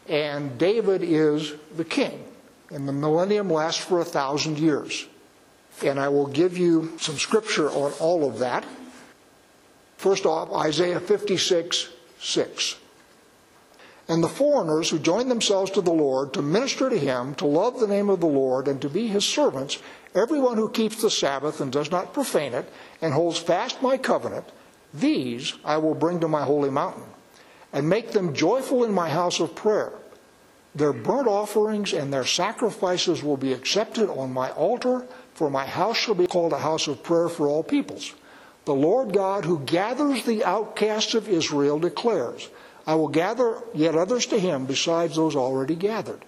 and 0.07 0.55
David 0.59 1.01
is 1.01 1.51
the 1.75 1.83
king. 1.83 2.23
And 2.69 2.87
the 2.87 2.93
millennium 2.93 3.49
lasts 3.49 3.83
for 3.83 3.99
a 3.99 4.05
thousand 4.05 4.59
years. 4.59 5.07
And 5.83 5.99
I 5.99 6.09
will 6.09 6.27
give 6.27 6.59
you 6.59 6.93
some 6.99 7.17
scripture 7.17 7.71
on 7.71 7.91
all 7.93 8.29
of 8.29 8.37
that. 8.37 8.65
First 9.97 10.27
off, 10.27 10.53
Isaiah 10.53 10.99
56 10.99 11.89
6. 12.19 12.75
And 14.07 14.23
the 14.23 14.29
foreigners 14.29 14.91
who 14.91 14.99
join 14.99 15.27
themselves 15.27 15.71
to 15.71 15.81
the 15.81 15.91
Lord 15.91 16.33
to 16.33 16.43
minister 16.43 16.87
to 16.87 16.99
him, 16.99 17.33
to 17.35 17.47
love 17.47 17.79
the 17.79 17.87
name 17.87 18.09
of 18.11 18.19
the 18.19 18.27
Lord, 18.27 18.67
and 18.67 18.79
to 18.83 18.89
be 18.89 19.07
his 19.07 19.25
servants, 19.25 19.79
everyone 20.13 20.57
who 20.57 20.69
keeps 20.69 21.01
the 21.01 21.09
Sabbath 21.09 21.59
and 21.61 21.71
does 21.71 21.89
not 21.89 22.13
profane 22.13 22.53
it, 22.53 22.71
and 23.01 23.11
holds 23.11 23.39
fast 23.39 23.81
my 23.81 23.97
covenant, 23.97 24.45
these 24.93 25.53
I 25.63 25.77
will 25.77 25.95
bring 25.95 26.19
to 26.21 26.27
my 26.27 26.43
holy 26.43 26.69
mountain, 26.69 27.03
and 27.73 27.89
make 27.89 28.11
them 28.11 28.33
joyful 28.33 28.83
in 28.83 28.93
my 28.93 29.09
house 29.09 29.39
of 29.39 29.55
prayer. 29.55 29.93
Their 30.75 30.93
burnt 30.93 31.27
offerings 31.27 31.93
and 31.93 32.13
their 32.13 32.25
sacrifices 32.25 33.23
will 33.23 33.37
be 33.37 33.53
accepted 33.53 34.09
on 34.09 34.31
my 34.31 34.51
altar, 34.51 35.05
for 35.33 35.49
my 35.49 35.65
house 35.65 35.97
shall 35.97 36.15
be 36.15 36.27
called 36.27 36.53
a 36.53 36.59
house 36.59 36.87
of 36.87 37.03
prayer 37.03 37.29
for 37.29 37.47
all 37.47 37.63
peoples. 37.63 38.13
The 38.65 38.75
Lord 38.75 39.13
God 39.13 39.45
who 39.45 39.59
gathers 39.59 40.23
the 40.23 40.43
outcasts 40.43 41.15
of 41.15 41.29
Israel 41.29 41.79
declares, 41.79 42.49
I 42.85 42.95
will 42.95 43.07
gather 43.07 43.61
yet 43.73 43.95
others 43.95 44.25
to 44.27 44.39
him 44.39 44.65
besides 44.65 45.15
those 45.15 45.35
already 45.35 45.75
gathered. 45.75 46.23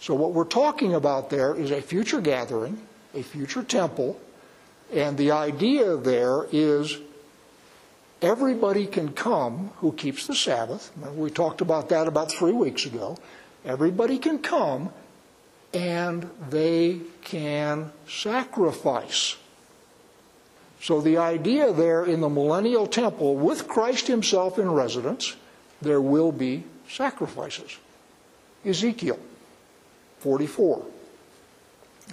So, 0.00 0.14
what 0.14 0.32
we're 0.32 0.44
talking 0.44 0.94
about 0.94 1.30
there 1.30 1.54
is 1.54 1.70
a 1.70 1.80
future 1.80 2.20
gathering, 2.20 2.78
a 3.14 3.22
future 3.22 3.62
temple, 3.62 4.20
and 4.92 5.16
the 5.16 5.30
idea 5.30 5.96
there 5.96 6.46
is 6.52 6.98
everybody 8.22 8.86
can 8.86 9.12
come 9.12 9.70
who 9.78 9.92
keeps 9.92 10.26
the 10.26 10.34
Sabbath. 10.34 10.90
We 11.14 11.30
talked 11.30 11.60
about 11.60 11.88
that 11.90 12.08
about 12.08 12.32
three 12.32 12.52
weeks 12.52 12.86
ago. 12.86 13.18
Everybody 13.64 14.18
can 14.18 14.38
come 14.38 14.90
and 15.74 16.30
they 16.48 17.00
can 17.22 17.92
sacrifice. 18.08 19.36
So 20.80 21.00
the 21.00 21.18
idea 21.18 21.72
there 21.72 22.04
in 22.04 22.20
the 22.20 22.28
millennial 22.28 22.86
temple, 22.86 23.36
with 23.36 23.66
Christ 23.66 24.06
himself 24.06 24.58
in 24.58 24.70
residence, 24.70 25.34
there 25.82 26.00
will 26.00 26.32
be 26.32 26.64
sacrifices. 26.88 27.76
Ezekiel 28.64 29.18
44, 30.20 30.84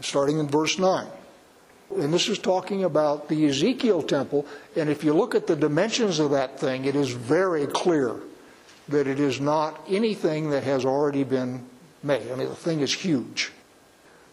starting 0.02 0.40
in 0.40 0.48
verse 0.48 0.80
9. 0.80 1.08
And 1.96 2.14
this 2.14 2.30
is 2.30 2.40
talking 2.40 2.84
about 2.84 3.30
the 3.30 3.46
Ezekiel 3.48 4.02
temple. 4.02 4.46
And 4.76 4.90
if 4.90 5.04
you 5.04 5.14
look 5.14 5.36
at 5.36 5.48
the 5.48 5.56
dimensions 5.56 6.20
of 6.20 6.32
that 6.32 6.60
thing, 6.60 6.86
it 6.86 6.96
is 6.96 7.12
very 7.12 7.68
clear 7.68 8.20
that 8.90 9.08
it 9.08 9.20
is 9.20 9.40
not 9.40 9.80
anything 9.88 10.50
that 10.50 10.64
has 10.64 10.86
already 10.86 11.24
been 11.24 11.66
made. 12.02 12.32
I 12.32 12.36
mean, 12.36 12.50
the 12.50 12.56
thing 12.56 12.82
is 12.82 12.94
huge. 12.94 13.52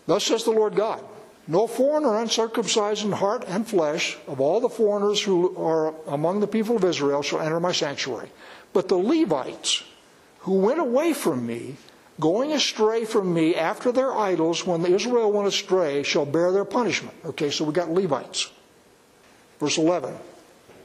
Thus 0.07 0.25
says 0.25 0.45
the 0.45 0.51
Lord 0.51 0.75
God 0.75 1.05
no 1.51 1.67
foreigner 1.67 2.17
uncircumcised 2.19 3.05
in 3.05 3.11
heart 3.11 3.45
and 3.49 3.67
flesh 3.67 4.17
of 4.29 4.41
all 4.41 4.61
the 4.61 4.69
foreigners 4.69 5.21
who 5.21 5.57
are 5.57 5.93
among 6.07 6.39
the 6.39 6.47
people 6.47 6.77
of 6.77 6.85
Israel 6.85 7.23
shall 7.23 7.41
enter 7.41 7.59
my 7.59 7.73
sanctuary. 7.73 8.31
But 8.73 8.87
the 8.87 8.97
Levites 8.97 9.83
who 10.41 10.55
went 10.55 10.79
away 10.79 11.13
from 11.13 11.45
me, 11.45 11.77
going 12.21 12.53
astray 12.53 13.05
from 13.05 13.33
me 13.33 13.57
after 13.57 13.91
their 13.91 14.13
idols 14.13 14.67
when 14.67 14.85
Israel 14.85 15.33
went 15.33 15.49
astray, 15.49 16.03
shall 16.03 16.27
bear 16.27 16.53
their 16.53 16.65
punishment. 16.65 17.17
Okay, 17.25 17.51
so 17.51 17.65
we 17.65 17.73
got 17.73 17.91
Levites. 17.91 18.51
Verse 19.59 19.79
11. 19.79 20.15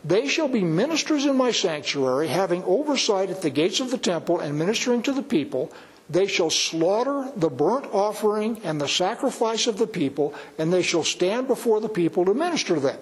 They 0.04 0.28
shall 0.28 0.48
be 0.48 0.64
ministers 0.64 1.26
in 1.26 1.36
my 1.36 1.52
sanctuary, 1.52 2.28
having 2.28 2.64
oversight 2.64 3.30
at 3.30 3.42
the 3.42 3.50
gates 3.50 3.80
of 3.80 3.92
the 3.92 3.98
temple 3.98 4.40
and 4.40 4.58
ministering 4.58 5.02
to 5.04 5.12
the 5.12 5.24
people. 5.24 5.72
They 6.10 6.28
shall 6.28 6.52
slaughter 6.52 7.32
the 7.36 7.50
burnt 7.50 7.88
offering 7.92 8.62
and 8.64 8.80
the 8.80 8.88
sacrifice 8.88 9.66
of 9.66 9.78
the 9.78 9.88
people, 9.88 10.36
and 10.60 10.72
they 10.72 10.84
shall 10.84 11.04
stand 11.04 11.48
before 11.48 11.82
the 11.82 11.90
people 11.90 12.26
to 12.26 12.34
minister 12.36 12.80
them. 12.80 13.00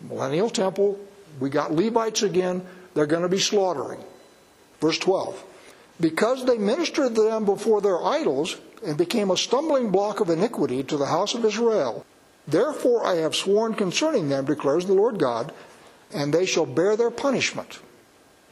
Millennial 0.00 0.50
temple, 0.50 0.98
we 1.40 1.50
got 1.50 1.72
Levites 1.74 2.22
again, 2.22 2.64
they're 2.94 3.06
going 3.06 3.22
to 3.22 3.28
be 3.28 3.40
slaughtering. 3.40 3.98
Verse 4.80 4.98
12. 4.98 5.42
Because 6.00 6.44
they 6.44 6.58
ministered 6.58 7.14
to 7.14 7.22
them 7.22 7.44
before 7.44 7.80
their 7.80 8.02
idols 8.02 8.56
and 8.86 8.96
became 8.96 9.30
a 9.30 9.36
stumbling 9.36 9.90
block 9.90 10.20
of 10.20 10.30
iniquity 10.30 10.82
to 10.84 10.96
the 10.96 11.06
house 11.06 11.34
of 11.34 11.44
Israel, 11.44 12.06
therefore 12.46 13.04
I 13.04 13.16
have 13.16 13.34
sworn 13.34 13.74
concerning 13.74 14.28
them, 14.28 14.44
declares 14.44 14.86
the 14.86 14.94
Lord 14.94 15.18
God, 15.18 15.52
and 16.12 16.32
they 16.32 16.46
shall 16.46 16.66
bear 16.66 16.96
their 16.96 17.10
punishment. 17.10 17.80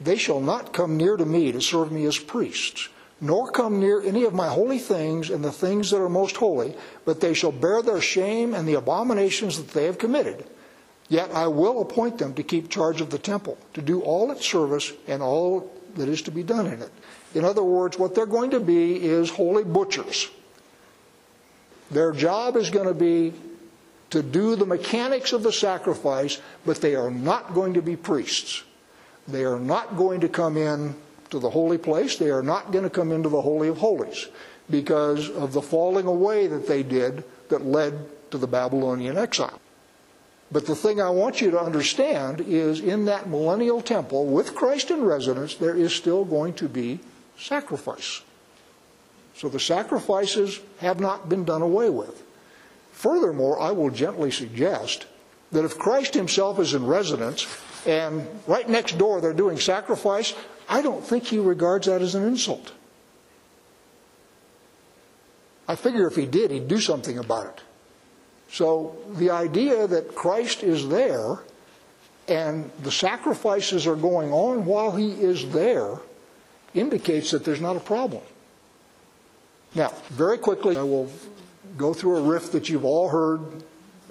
They 0.00 0.16
shall 0.16 0.40
not 0.40 0.72
come 0.72 0.96
near 0.96 1.16
to 1.16 1.24
me 1.24 1.52
to 1.52 1.60
serve 1.60 1.92
me 1.92 2.04
as 2.04 2.18
priests, 2.18 2.88
nor 3.20 3.50
come 3.50 3.80
near 3.80 4.02
any 4.02 4.24
of 4.24 4.34
my 4.34 4.48
holy 4.48 4.78
things 4.78 5.30
and 5.30 5.42
the 5.42 5.52
things 5.52 5.90
that 5.90 6.02
are 6.02 6.08
most 6.08 6.36
holy, 6.36 6.74
but 7.04 7.20
they 7.20 7.32
shall 7.32 7.52
bear 7.52 7.80
their 7.80 8.00
shame 8.00 8.54
and 8.54 8.68
the 8.68 8.74
abominations 8.74 9.56
that 9.56 9.70
they 9.72 9.84
have 9.84 9.98
committed. 9.98 10.44
Yet 11.08 11.30
I 11.30 11.46
will 11.46 11.80
appoint 11.80 12.18
them 12.18 12.34
to 12.34 12.42
keep 12.42 12.68
charge 12.68 13.00
of 13.00 13.10
the 13.10 13.18
temple, 13.18 13.56
to 13.74 13.80
do 13.80 14.00
all 14.02 14.32
its 14.32 14.44
service 14.44 14.92
and 15.06 15.22
all 15.22 15.72
that 15.94 16.08
is 16.08 16.20
to 16.22 16.30
be 16.30 16.42
done 16.42 16.66
in 16.66 16.82
it. 16.82 16.90
In 17.36 17.44
other 17.44 17.62
words, 17.62 17.98
what 17.98 18.14
they're 18.14 18.24
going 18.24 18.52
to 18.52 18.60
be 18.60 18.96
is 18.96 19.28
holy 19.28 19.62
butchers. 19.62 20.30
Their 21.90 22.12
job 22.12 22.56
is 22.56 22.70
going 22.70 22.88
to 22.88 22.94
be 22.94 23.34
to 24.08 24.22
do 24.22 24.56
the 24.56 24.64
mechanics 24.64 25.34
of 25.34 25.42
the 25.42 25.52
sacrifice, 25.52 26.40
but 26.64 26.80
they 26.80 26.94
are 26.94 27.10
not 27.10 27.52
going 27.52 27.74
to 27.74 27.82
be 27.82 27.94
priests. 27.94 28.64
They 29.28 29.44
are 29.44 29.60
not 29.60 29.98
going 29.98 30.20
to 30.20 30.30
come 30.30 30.56
in 30.56 30.94
to 31.28 31.38
the 31.38 31.50
holy 31.50 31.76
place. 31.76 32.16
They 32.16 32.30
are 32.30 32.42
not 32.42 32.72
going 32.72 32.84
to 32.84 32.90
come 32.90 33.12
into 33.12 33.28
the 33.28 33.42
Holy 33.42 33.68
of 33.68 33.76
Holies 33.76 34.28
because 34.70 35.28
of 35.28 35.52
the 35.52 35.60
falling 35.60 36.06
away 36.06 36.46
that 36.46 36.66
they 36.66 36.82
did 36.82 37.22
that 37.50 37.66
led 37.66 37.98
to 38.30 38.38
the 38.38 38.46
Babylonian 38.46 39.18
exile. 39.18 39.60
But 40.50 40.64
the 40.64 40.74
thing 40.74 41.02
I 41.02 41.10
want 41.10 41.42
you 41.42 41.50
to 41.50 41.60
understand 41.60 42.40
is 42.40 42.80
in 42.80 43.04
that 43.04 43.28
millennial 43.28 43.82
temple 43.82 44.24
with 44.24 44.54
Christ 44.54 44.90
in 44.90 45.04
residence, 45.04 45.56
there 45.56 45.76
is 45.76 45.94
still 45.94 46.24
going 46.24 46.54
to 46.54 46.68
be 46.68 47.00
sacrifice. 47.38 48.22
So 49.34 49.48
the 49.48 49.60
sacrifices 49.60 50.60
have 50.80 51.00
not 51.00 51.28
been 51.28 51.44
done 51.44 51.62
away 51.62 51.90
with. 51.90 52.22
Furthermore, 52.92 53.60
I 53.60 53.72
will 53.72 53.90
gently 53.90 54.30
suggest 54.30 55.06
that 55.52 55.64
if 55.64 55.78
Christ 55.78 56.14
himself 56.14 56.58
is 56.58 56.74
in 56.74 56.86
residence 56.86 57.46
and 57.86 58.26
right 58.46 58.68
next 58.68 58.98
door 58.98 59.20
they're 59.20 59.34
doing 59.34 59.58
sacrifice, 59.58 60.34
I 60.68 60.82
don't 60.82 61.04
think 61.04 61.24
he 61.24 61.38
regards 61.38 61.86
that 61.86 62.02
as 62.02 62.14
an 62.14 62.24
insult. 62.24 62.72
I 65.68 65.74
figure 65.74 66.06
if 66.06 66.16
he 66.16 66.26
did, 66.26 66.50
he'd 66.50 66.68
do 66.68 66.80
something 66.80 67.18
about 67.18 67.46
it. 67.46 67.60
So 68.50 68.96
the 69.16 69.30
idea 69.30 69.86
that 69.86 70.14
Christ 70.14 70.62
is 70.62 70.88
there 70.88 71.40
and 72.28 72.70
the 72.82 72.92
sacrifices 72.92 73.86
are 73.86 73.96
going 73.96 74.32
on 74.32 74.64
while 74.64 74.92
he 74.92 75.10
is 75.10 75.50
there 75.50 75.98
indicates 76.76 77.30
that 77.30 77.44
there's 77.44 77.60
not 77.60 77.76
a 77.76 77.80
problem. 77.80 78.22
Now, 79.74 79.92
very 80.10 80.38
quickly, 80.38 80.76
I 80.76 80.82
will 80.82 81.10
go 81.76 81.92
through 81.92 82.16
a 82.16 82.22
riff 82.22 82.52
that 82.52 82.68
you've 82.68 82.84
all 82.84 83.08
heard 83.08 83.40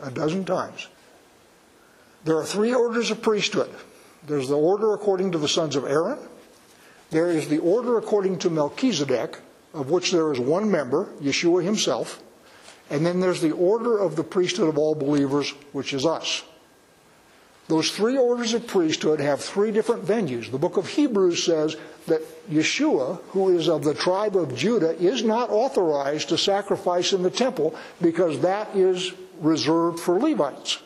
a 0.02 0.12
dozen 0.12 0.46
times. 0.46 0.88
There 2.24 2.38
are 2.38 2.46
three 2.46 2.74
orders 2.74 3.12
of 3.12 3.22
priesthood 3.22 3.74
there's 4.28 4.48
the 4.48 4.58
order 4.58 4.94
according 4.94 5.32
to 5.34 5.38
the 5.38 5.48
sons 5.48 5.76
of 5.76 5.86
Aaron, 5.86 6.18
there 7.12 7.30
is 7.30 7.48
the 7.48 7.60
order 7.60 7.98
according 7.98 8.40
to 8.40 8.50
Melchizedek, 8.50 9.40
of 9.74 9.92
which 9.92 10.12
there 10.12 10.32
is 10.32 10.40
one 10.40 10.72
member, 10.72 11.10
Yeshua 11.22 11.64
himself. 11.64 12.22
And 12.90 13.06
then 13.06 13.20
there's 13.20 13.42
the 13.42 13.52
order 13.52 13.98
of 13.98 14.16
the 14.16 14.24
priesthood 14.24 14.70
of 14.70 14.78
all 14.78 14.96
believers, 14.96 15.52
which 15.72 15.94
is 15.94 16.06
us. 16.06 16.44
Those 17.68 17.90
three 17.90 18.18
orders 18.18 18.54
of 18.54 18.68
priesthood 18.68 19.20
have 19.20 19.42
three 19.42 19.72
different 19.72 20.06
venues. 20.06 20.52
The 20.52 20.60
book 20.60 20.78
of 20.78 20.88
Hebrews 20.88 21.44
says 21.44 21.76
that 22.06 22.22
Yeshua, 22.48 23.22
who 23.30 23.58
is 23.58 23.68
of 23.68 23.84
the 23.84 23.96
tribe 23.96 24.38
of 24.38 24.56
Judah, 24.56 24.96
is 25.02 25.24
not 25.24 25.50
authorized 25.50 26.30
to 26.30 26.38
sacrifice 26.38 27.12
in 27.12 27.24
the 27.24 27.32
temple 27.32 27.76
because 28.00 28.40
that 28.42 28.76
is 28.76 29.14
reserved 29.40 30.00
for 30.00 30.20
Levites. 30.20 30.80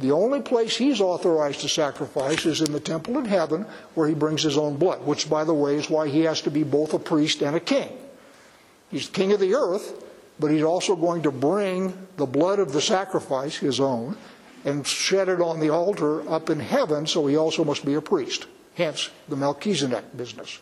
The 0.00 0.10
only 0.10 0.40
place 0.40 0.76
he's 0.76 1.00
authorized 1.00 1.60
to 1.60 1.68
sacrifice 1.68 2.44
is 2.44 2.60
in 2.60 2.72
the 2.72 2.80
temple 2.80 3.18
in 3.18 3.24
heaven 3.26 3.66
where 3.94 4.08
he 4.08 4.14
brings 4.14 4.42
his 4.42 4.58
own 4.58 4.76
blood, 4.76 5.06
which, 5.06 5.30
by 5.30 5.44
the 5.44 5.54
way, 5.54 5.76
is 5.76 5.88
why 5.88 6.08
he 6.08 6.22
has 6.22 6.40
to 6.42 6.50
be 6.50 6.64
both 6.64 6.94
a 6.94 6.98
priest 6.98 7.42
and 7.42 7.54
a 7.54 7.60
king. 7.60 7.96
He's 8.90 9.08
king 9.08 9.32
of 9.32 9.38
the 9.38 9.54
earth, 9.54 10.04
but 10.40 10.50
he's 10.50 10.64
also 10.64 10.96
going 10.96 11.22
to 11.22 11.30
bring 11.30 12.08
the 12.16 12.26
blood 12.26 12.58
of 12.58 12.72
the 12.72 12.80
sacrifice, 12.80 13.56
his 13.56 13.78
own, 13.78 14.16
and 14.64 14.86
shed 14.86 15.28
it 15.28 15.40
on 15.40 15.60
the 15.60 15.70
altar 15.70 16.28
up 16.30 16.50
in 16.50 16.60
heaven, 16.60 17.06
so 17.06 17.26
he 17.26 17.36
also 17.36 17.64
must 17.64 17.84
be 17.84 17.94
a 17.94 18.00
priest. 18.00 18.46
Hence 18.74 19.10
the 19.28 19.36
Melchizedek 19.36 20.16
business. 20.16 20.58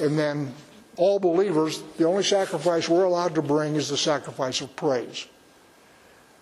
And 0.00 0.18
then 0.18 0.52
all 0.96 1.18
believers, 1.18 1.82
the 1.96 2.04
only 2.04 2.24
sacrifice 2.24 2.88
we're 2.88 3.04
allowed 3.04 3.34
to 3.36 3.42
bring 3.42 3.76
is 3.76 3.88
the 3.88 3.96
sacrifice 3.96 4.60
of 4.60 4.74
praise. 4.76 5.26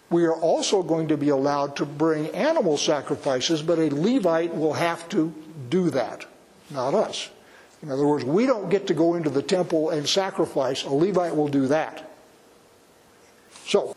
We 0.08 0.24
are 0.24 0.34
also 0.34 0.82
going 0.82 1.08
to 1.08 1.16
be 1.16 1.30
allowed 1.30 1.76
to 1.76 1.86
bring 1.86 2.28
animal 2.28 2.76
sacrifices, 2.76 3.60
but 3.60 3.78
a 3.78 3.90
Levite 3.90 4.54
will 4.54 4.72
have 4.72 5.08
to 5.10 5.34
do 5.68 5.90
that, 5.90 6.24
not 6.70 6.94
us. 6.94 7.28
In 7.82 7.90
other 7.90 8.06
words, 8.06 8.24
we 8.24 8.46
don't 8.46 8.70
get 8.70 8.86
to 8.86 8.94
go 8.94 9.14
into 9.14 9.30
the 9.30 9.42
temple 9.42 9.90
and 9.90 10.08
sacrifice, 10.08 10.84
a 10.84 10.90
Levite 10.90 11.36
will 11.36 11.48
do 11.48 11.66
that. 11.66 12.10
So, 13.66 13.96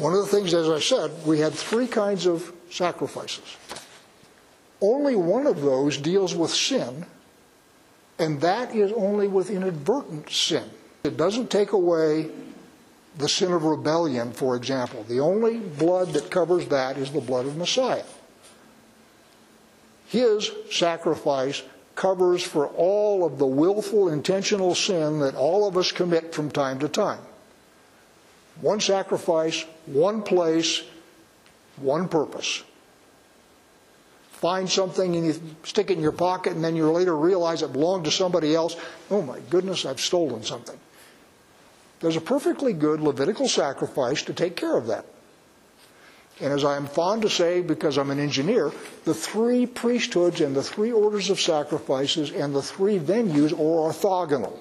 one 0.00 0.14
of 0.14 0.20
the 0.20 0.26
things, 0.26 0.54
as 0.54 0.68
I 0.68 0.80
said, 0.80 1.10
we 1.26 1.38
had 1.40 1.52
three 1.52 1.86
kinds 1.86 2.26
of 2.26 2.52
sacrifices. 2.70 3.56
Only 4.80 5.14
one 5.14 5.46
of 5.46 5.60
those 5.60 5.98
deals 5.98 6.34
with 6.34 6.50
sin, 6.50 7.04
and 8.18 8.40
that 8.40 8.74
is 8.74 8.92
only 8.92 9.28
with 9.28 9.50
inadvertent 9.50 10.30
sin. 10.30 10.64
It 11.04 11.16
doesn't 11.16 11.50
take 11.50 11.72
away 11.72 12.30
the 13.18 13.28
sin 13.28 13.52
of 13.52 13.64
rebellion, 13.64 14.32
for 14.32 14.56
example. 14.56 15.04
The 15.04 15.20
only 15.20 15.58
blood 15.58 16.08
that 16.14 16.30
covers 16.30 16.66
that 16.68 16.96
is 16.96 17.12
the 17.12 17.20
blood 17.20 17.46
of 17.46 17.56
Messiah. 17.56 18.04
His 20.06 20.50
sacrifice 20.70 21.62
covers 21.94 22.42
for 22.42 22.68
all 22.68 23.24
of 23.26 23.38
the 23.38 23.46
willful, 23.46 24.08
intentional 24.08 24.74
sin 24.74 25.20
that 25.20 25.34
all 25.34 25.68
of 25.68 25.76
us 25.76 25.92
commit 25.92 26.34
from 26.34 26.50
time 26.50 26.78
to 26.78 26.88
time. 26.88 27.20
One 28.60 28.80
sacrifice, 28.80 29.64
one 29.86 30.22
place, 30.22 30.82
one 31.76 32.08
purpose. 32.08 32.62
Find 34.32 34.68
something 34.68 35.16
and 35.16 35.26
you 35.26 35.34
stick 35.64 35.90
it 35.90 35.96
in 35.96 36.02
your 36.02 36.12
pocket, 36.12 36.54
and 36.54 36.64
then 36.64 36.76
you 36.76 36.90
later 36.90 37.16
realize 37.16 37.62
it 37.62 37.72
belonged 37.72 38.04
to 38.06 38.10
somebody 38.10 38.54
else. 38.54 38.76
Oh 39.10 39.22
my 39.22 39.38
goodness, 39.50 39.84
I've 39.84 40.00
stolen 40.00 40.42
something. 40.42 40.78
There's 42.00 42.16
a 42.16 42.22
perfectly 42.22 42.72
good 42.72 43.00
Levitical 43.00 43.48
sacrifice 43.48 44.22
to 44.22 44.32
take 44.32 44.56
care 44.56 44.76
of 44.76 44.86
that. 44.86 45.04
And 46.40 46.54
as 46.54 46.64
I 46.64 46.76
am 46.76 46.86
fond 46.86 47.20
to 47.22 47.28
say, 47.28 47.60
because 47.60 47.98
I'm 47.98 48.10
an 48.10 48.18
engineer, 48.18 48.72
the 49.04 49.12
three 49.12 49.66
priesthoods 49.66 50.40
and 50.40 50.56
the 50.56 50.62
three 50.62 50.90
orders 50.90 51.28
of 51.28 51.38
sacrifices 51.38 52.30
and 52.30 52.54
the 52.54 52.62
three 52.62 52.98
venues 52.98 53.52
are 53.52 53.92
orthogonal. 53.92 54.58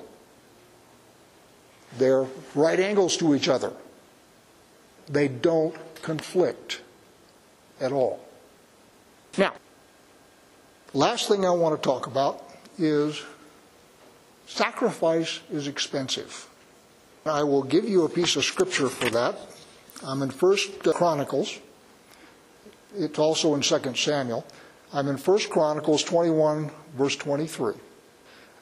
They're 1.98 2.28
right 2.54 2.80
angles 2.80 3.16
to 3.18 3.34
each 3.34 3.48
other 3.48 3.72
they 5.10 5.28
don't 5.28 5.76
conflict 6.02 6.82
at 7.80 7.92
all. 7.92 8.20
Now, 9.38 9.54
last 10.94 11.28
thing 11.28 11.46
I 11.46 11.52
want 11.52 11.82
to 11.82 11.82
talk 11.82 12.08
about 12.08 12.44
is 12.78 13.22
sacrifice 14.48 15.40
is 15.52 15.68
expensive. 15.68 16.48
I 17.26 17.44
will 17.44 17.64
give 17.64 17.88
you 17.88 18.06
a 18.06 18.10
piece 18.10 18.36
of 18.36 18.46
scripture 18.46 18.88
for 18.88 19.10
that. 19.10 19.36
I'm 20.04 20.22
in 20.22 20.32
First 20.32 20.80
Chronicles. 20.84 21.60
It's 22.96 23.20
also 23.20 23.56
in 23.56 23.64
Second 23.64 23.98
Samuel. 23.98 24.46
I'm 24.94 25.08
in 25.08 25.18
First 25.18 25.50
Chronicles 25.50 26.04
21, 26.04 26.72
verse 26.98 27.16
23. 27.16 27.74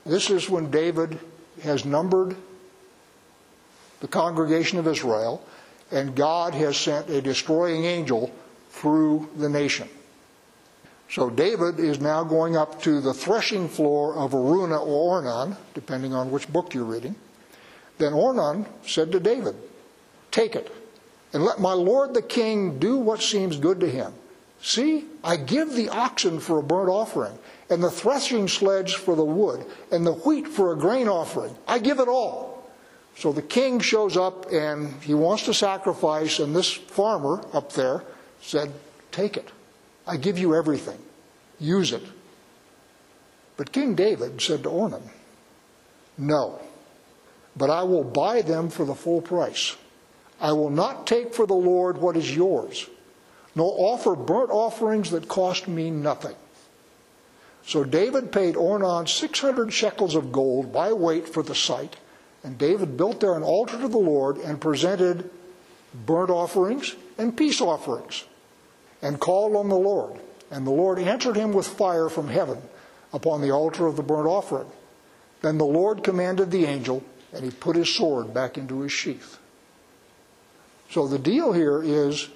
This 0.05 0.29
is 0.29 0.49
when 0.49 0.71
David 0.71 1.19
has 1.63 1.85
numbered 1.85 2.35
the 3.99 4.07
congregation 4.07 4.79
of 4.79 4.87
Israel 4.87 5.45
and 5.91 6.15
God 6.15 6.53
has 6.53 6.77
sent 6.77 7.09
a 7.09 7.21
destroying 7.21 7.85
angel 7.85 8.31
through 8.69 9.29
the 9.37 9.49
nation. 9.49 9.89
So 11.09 11.29
David 11.29 11.79
is 11.79 11.99
now 12.01 12.23
going 12.23 12.57
up 12.57 12.81
to 12.81 12.99
the 12.99 13.13
threshing 13.13 13.69
floor 13.69 14.15
of 14.15 14.31
Araunah 14.31 14.85
or 14.85 15.21
Ornan, 15.21 15.55
depending 15.73 16.13
on 16.13 16.31
which 16.31 16.51
book 16.51 16.73
you're 16.73 16.83
reading. 16.83 17.15
Then 17.97 18.13
Ornan 18.13 18.67
said 18.85 19.11
to 19.13 19.19
David, 19.19 19.55
Take 20.31 20.55
it, 20.55 20.71
and 21.33 21.43
let 21.43 21.59
my 21.59 21.73
lord 21.73 22.13
the 22.13 22.21
king 22.21 22.77
do 22.77 22.97
what 22.97 23.21
seems 23.21 23.57
good 23.57 23.79
to 23.79 23.89
him. 23.89 24.13
See, 24.61 25.05
I 25.23 25.37
give 25.37 25.73
the 25.73 25.89
oxen 25.89 26.39
for 26.39 26.59
a 26.59 26.63
burnt 26.63 26.89
offering, 26.89 27.37
and 27.69 27.81
the 27.81 27.91
threshing 27.91 28.47
sledge 28.47 28.95
for 28.95 29.15
the 29.15 29.23
wood, 29.23 29.65
and 29.91 30.05
the 30.05 30.13
wheat 30.13 30.47
for 30.47 30.73
a 30.73 30.77
grain 30.77 31.07
offering. 31.07 31.55
I 31.67 31.79
give 31.79 31.99
it 31.99 32.07
all. 32.07 32.46
So 33.17 33.31
the 33.31 33.41
king 33.41 33.79
shows 33.79 34.15
up 34.15 34.51
and 34.51 34.93
he 35.01 35.15
wants 35.15 35.45
to 35.45 35.53
sacrifice, 35.53 36.37
and 36.37 36.55
this 36.55 36.71
farmer 36.71 37.43
up 37.51 37.73
there 37.73 38.03
said, 38.41 38.71
Take 39.11 39.37
it. 39.37 39.49
I 40.05 40.17
give 40.17 40.37
you 40.37 40.53
everything. 40.53 40.99
Use 41.59 41.93
it. 41.93 42.03
But 43.57 43.71
King 43.71 43.95
David 43.95 44.39
said 44.39 44.61
to 44.63 44.69
Ornan, 44.69 45.01
No, 46.17 46.59
but 47.55 47.71
I 47.71 47.81
will 47.83 48.03
buy 48.03 48.43
them 48.43 48.69
for 48.69 48.85
the 48.85 48.93
full 48.93 49.21
price. 49.21 49.75
I 50.39 50.51
will 50.51 50.69
not 50.69 51.07
take 51.07 51.33
for 51.33 51.47
the 51.47 51.55
Lord 51.55 51.97
what 51.97 52.15
is 52.15 52.35
yours, 52.35 52.87
nor 53.55 53.73
offer 53.75 54.15
burnt 54.15 54.51
offerings 54.51 55.09
that 55.09 55.27
cost 55.27 55.67
me 55.67 55.89
nothing. 55.89 56.35
So 57.65 57.83
David 57.83 58.31
paid 58.31 58.53
Ornan 58.53 59.09
600 59.09 59.73
shekels 59.73 60.13
of 60.13 60.31
gold 60.31 60.71
by 60.71 60.93
weight 60.93 61.27
for 61.27 61.41
the 61.41 61.55
site, 61.55 61.97
and 62.47 62.57
David 62.57 62.95
built 62.95 63.19
there 63.19 63.35
an 63.35 63.43
altar 63.43 63.77
to 63.77 63.89
the 63.89 63.97
Lord 63.97 64.37
and 64.37 64.61
presented 64.61 65.29
burnt 66.05 66.29
offerings 66.29 66.95
and 67.17 67.35
peace 67.35 67.59
offerings, 67.59 68.23
and 69.01 69.19
called 69.19 69.53
on 69.57 69.67
the 69.67 69.75
Lord. 69.75 70.17
And 70.49 70.65
the 70.65 70.71
Lord 70.71 70.97
answered 70.97 71.35
him 71.35 71.51
with 71.51 71.67
fire 71.67 72.07
from 72.07 72.29
heaven 72.29 72.61
upon 73.11 73.41
the 73.41 73.51
altar 73.51 73.85
of 73.85 73.97
the 73.97 74.01
burnt 74.01 74.29
offering. 74.29 74.69
Then 75.41 75.57
the 75.57 75.65
Lord 75.65 76.05
commanded 76.05 76.49
the 76.49 76.63
angel, 76.63 77.03
and 77.33 77.43
he 77.43 77.51
put 77.51 77.75
his 77.75 77.93
sword 77.93 78.33
back 78.33 78.57
into 78.57 78.79
his 78.79 78.93
sheath. 78.93 79.39
So 80.89 81.05
the 81.05 81.19
deal 81.19 81.51
here 81.51 81.83
is 81.83 82.29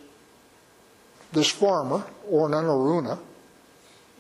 this 1.32 1.50
farmer, 1.50 2.04
Ornan 2.30 2.66
Araunah, 2.66 3.20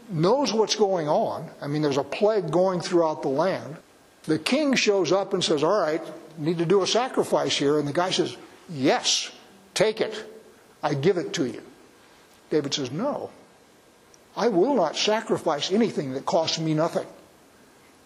knows 0.10 0.54
what's 0.54 0.75
going 0.75 1.10
on. 1.10 1.49
I 1.62 1.67
mean, 1.67 1.82
there's 1.82 1.97
a 1.97 2.04
plague 2.04 2.49
going 2.49 2.80
throughout 2.80 3.23
the 3.23 3.27
land. 3.27 3.75
The 4.23 4.39
king 4.39 4.75
shows 4.75 5.12
up 5.12 5.34
and 5.34 5.43
says, 5.43 5.63
All 5.63 5.79
right, 5.79 6.01
need 6.38 6.60
to 6.60 6.65
do 6.65 6.81
a 6.81 6.88
sacrifice 6.88 7.57
here. 7.57 7.79
And 7.79 7.88
the 7.88 7.93
guy 7.93 8.12
says, 8.12 8.36
Yes, 8.69 9.31
take 9.73 10.01
it. 10.01 10.25
I 10.84 10.93
give 10.93 11.17
it 11.17 11.34
to 11.34 11.45
you. 11.45 11.62
David 12.49 12.73
says, 12.73 12.91
No, 12.91 13.31
I 14.36 14.47
will 14.49 14.75
not 14.75 14.95
sacrifice 14.95 15.71
anything 15.71 16.13
that 16.13 16.25
costs 16.25 16.60
me 16.60 16.73
nothing. 16.73 17.07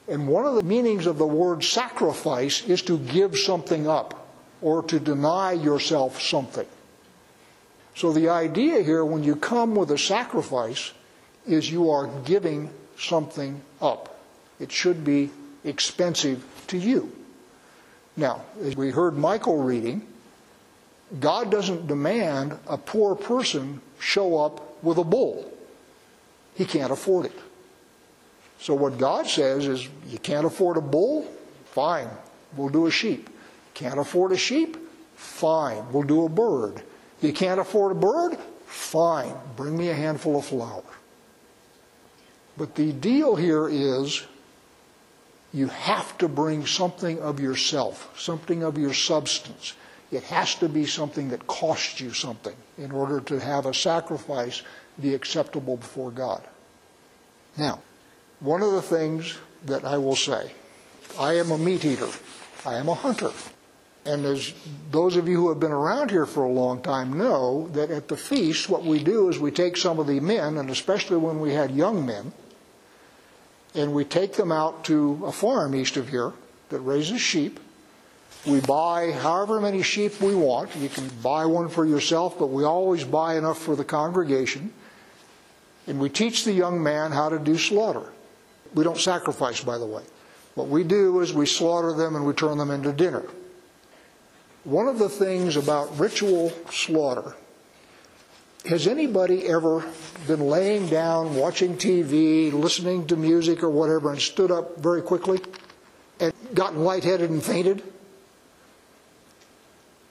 And 0.08 0.28
one 0.28 0.45
of 0.45 0.56
the 0.56 0.63
meanings 0.63 1.08
of 1.08 1.17
the 1.17 1.25
word 1.25 1.63
sacrifice 1.63 2.63
is 2.67 2.84
to 2.84 2.97
give 2.97 3.38
something 3.38 3.88
up 3.88 4.28
or 4.62 4.84
to 4.84 4.99
deny 4.99 5.54
yourself 5.54 6.21
something. 6.21 6.67
So 7.95 8.12
the 8.12 8.30
idea 8.30 8.84
here, 8.84 9.04
when 9.04 9.23
you 9.23 9.36
come 9.36 9.73
with 9.73 9.89
a 9.91 9.97
sacrifice, 9.97 10.91
is 11.47 11.71
you 11.71 11.89
are 11.91 12.08
giving 12.23 12.69
something 12.97 13.62
up. 13.82 14.19
It 14.60 14.71
should 14.71 15.04
be 15.04 15.32
expensive 15.65 16.45
to 16.67 16.78
you. 16.78 17.12
Now, 18.15 18.43
as 18.62 18.75
we 18.75 18.91
heard 18.91 19.17
Michael 19.17 19.62
reading, 19.62 20.08
God 21.19 21.51
doesn't 21.51 21.88
demand 21.88 22.58
a 22.67 22.78
poor 22.78 23.15
person 23.15 23.82
show 23.99 24.38
up 24.38 24.84
with 24.84 24.97
a 24.97 25.04
bull. 25.04 25.51
He 26.56 26.65
can't 26.65 26.91
afford 26.91 27.25
it. 27.25 27.39
So 28.60 28.73
what 28.73 28.97
God 28.97 29.28
says 29.28 29.67
is, 29.67 29.88
you 30.08 30.17
can't 30.17 30.45
afford 30.45 30.78
a 30.78 30.82
bull? 30.82 31.30
Fine, 31.71 32.10
we'll 32.56 32.69
do 32.69 32.86
a 32.88 32.91
sheep. 32.91 33.30
Can't 33.73 33.99
afford 33.99 34.32
a 34.32 34.38
sheep? 34.38 34.78
Fine, 35.15 35.91
we'll 35.91 36.04
do 36.04 36.25
a 36.25 36.30
bird. 36.30 36.82
You 37.21 37.34
can't 37.34 37.60
afford 37.60 37.91
a 37.91 37.99
bird? 37.99 38.38
Fine, 38.65 39.36
bring 39.56 39.78
me 39.78 39.89
a 39.89 39.93
handful 39.93 40.38
of 40.38 40.45
flour. 40.45 40.84
But 42.58 42.75
the 42.75 42.93
deal 42.93 43.36
here 43.36 43.67
is 43.67 44.25
you 45.56 45.68
have 45.68 46.18
to 46.18 46.28
bring 46.28 46.65
something 46.65 47.18
of 47.22 47.39
yourself, 47.39 48.12
something 48.20 48.62
of 48.62 48.78
your 48.78 48.94
substance. 48.94 49.74
It 50.12 50.24
has 50.24 50.56
to 50.56 50.68
be 50.68 50.86
something 50.86 51.30
that 51.30 51.48
costs 51.48 52.02
you 52.02 52.12
something 52.12 52.56
in 52.78 52.91
order 52.91 53.22
to 53.22 53.39
have 53.39 53.65
a 53.65 53.74
sacrifice 53.74 54.63
be 55.02 55.15
acceptable 55.15 55.78
before 55.78 56.12
God. 56.12 56.44
Now, 57.58 57.80
one 58.41 58.62
of 58.62 58.74
the 58.74 58.82
things 58.82 59.38
that 59.65 59.86
I 59.86 59.98
will 59.98 60.18
say, 60.18 60.52
I 61.18 61.36
am 61.36 61.52
a 61.52 61.58
meat 61.58 61.86
eater. 61.86 62.10
I 62.65 62.76
am 62.76 62.89
a 62.89 62.94
hunter. 62.94 63.32
And 64.06 64.26
as 64.26 64.54
those 64.91 65.15
of 65.15 65.30
you 65.30 65.38
who 65.38 65.50
have 65.50 65.60
been 65.62 65.72
around 65.72 66.12
here 66.12 66.26
for 66.26 66.44
a 66.44 66.52
long 66.52 66.82
time 66.82 67.18
know, 67.18 67.70
that 67.70 67.91
at 67.91 68.10
the 68.10 68.18
feast, 68.18 68.70
what 68.70 68.84
we 68.84 69.02
do 69.02 69.30
is 69.30 69.39
we 69.39 69.52
take 69.52 69.78
some 69.78 70.00
of 70.00 70.08
the 70.08 70.20
men, 70.20 70.58
and 70.58 70.70
especially 70.70 71.18
when 71.18 71.39
we 71.39 71.54
had 71.54 71.72
young 71.72 72.06
men, 72.06 72.34
and 73.76 73.94
we 73.94 74.06
take 74.06 74.34
them 74.34 74.52
out 74.52 74.86
to 74.86 75.22
a 75.26 75.32
farm 75.32 75.76
east 75.76 75.98
of 75.98 76.10
here 76.10 76.34
that 76.70 76.80
raises 76.80 77.22
sheep. 77.22 77.60
We 78.46 78.62
buy 78.62 79.12
however 79.12 79.60
many 79.60 79.82
sheep 79.82 80.22
we 80.22 80.36
want. 80.36 80.76
You 80.76 80.90
can 80.90 81.10
buy 81.22 81.46
one 81.46 81.68
for 81.68 81.86
yourself, 81.86 82.38
but 82.40 82.48
we 82.48 82.64
always 82.64 83.04
buy 83.04 83.38
enough 83.38 83.58
for 83.58 83.76
the 83.76 83.84
congregation. 83.84 84.74
And 85.88 86.00
we 86.00 86.10
teach 86.10 86.46
the 86.46 86.54
young 86.54 86.82
man 86.82 87.12
how 87.12 87.30
to 87.30 87.40
do 87.40 87.58
slaughter. 87.58 88.12
We 88.74 88.84
don't 88.84 88.98
sacrifice, 88.98 89.64
by 89.64 89.78
the 89.78 89.86
way. 89.86 90.04
What 90.56 90.68
we 90.68 90.84
do 90.84 91.20
is 91.20 91.34
we 91.34 91.46
slaughter 91.46 91.94
them 91.94 92.16
and 92.16 92.26
we 92.26 92.34
turn 92.34 92.58
them 92.58 92.72
into 92.72 92.92
dinner. 92.94 93.24
One 94.64 94.88
of 94.88 95.00
the 95.00 95.10
things 95.10 95.58
about 95.58 96.00
ritual 96.00 96.52
slaughter 96.72 97.36
has 98.67 98.88
anybody 98.88 99.47
ever 99.47 99.86
been 100.28 100.39
laying 100.39 100.88
down, 100.88 101.36
watching 101.36 101.78
TV, 101.78 102.51
listening 102.51 103.06
to 103.08 103.15
music 103.15 103.63
or 103.63 103.69
whatever, 103.69 104.12
and 104.12 104.21
stood 104.21 104.51
up 104.51 104.78
very 104.78 105.01
quickly 105.01 105.39
and 106.19 106.34
gotten 106.54 106.84
lightheaded 106.84 107.30
and 107.30 107.43
fainted? 107.43 107.84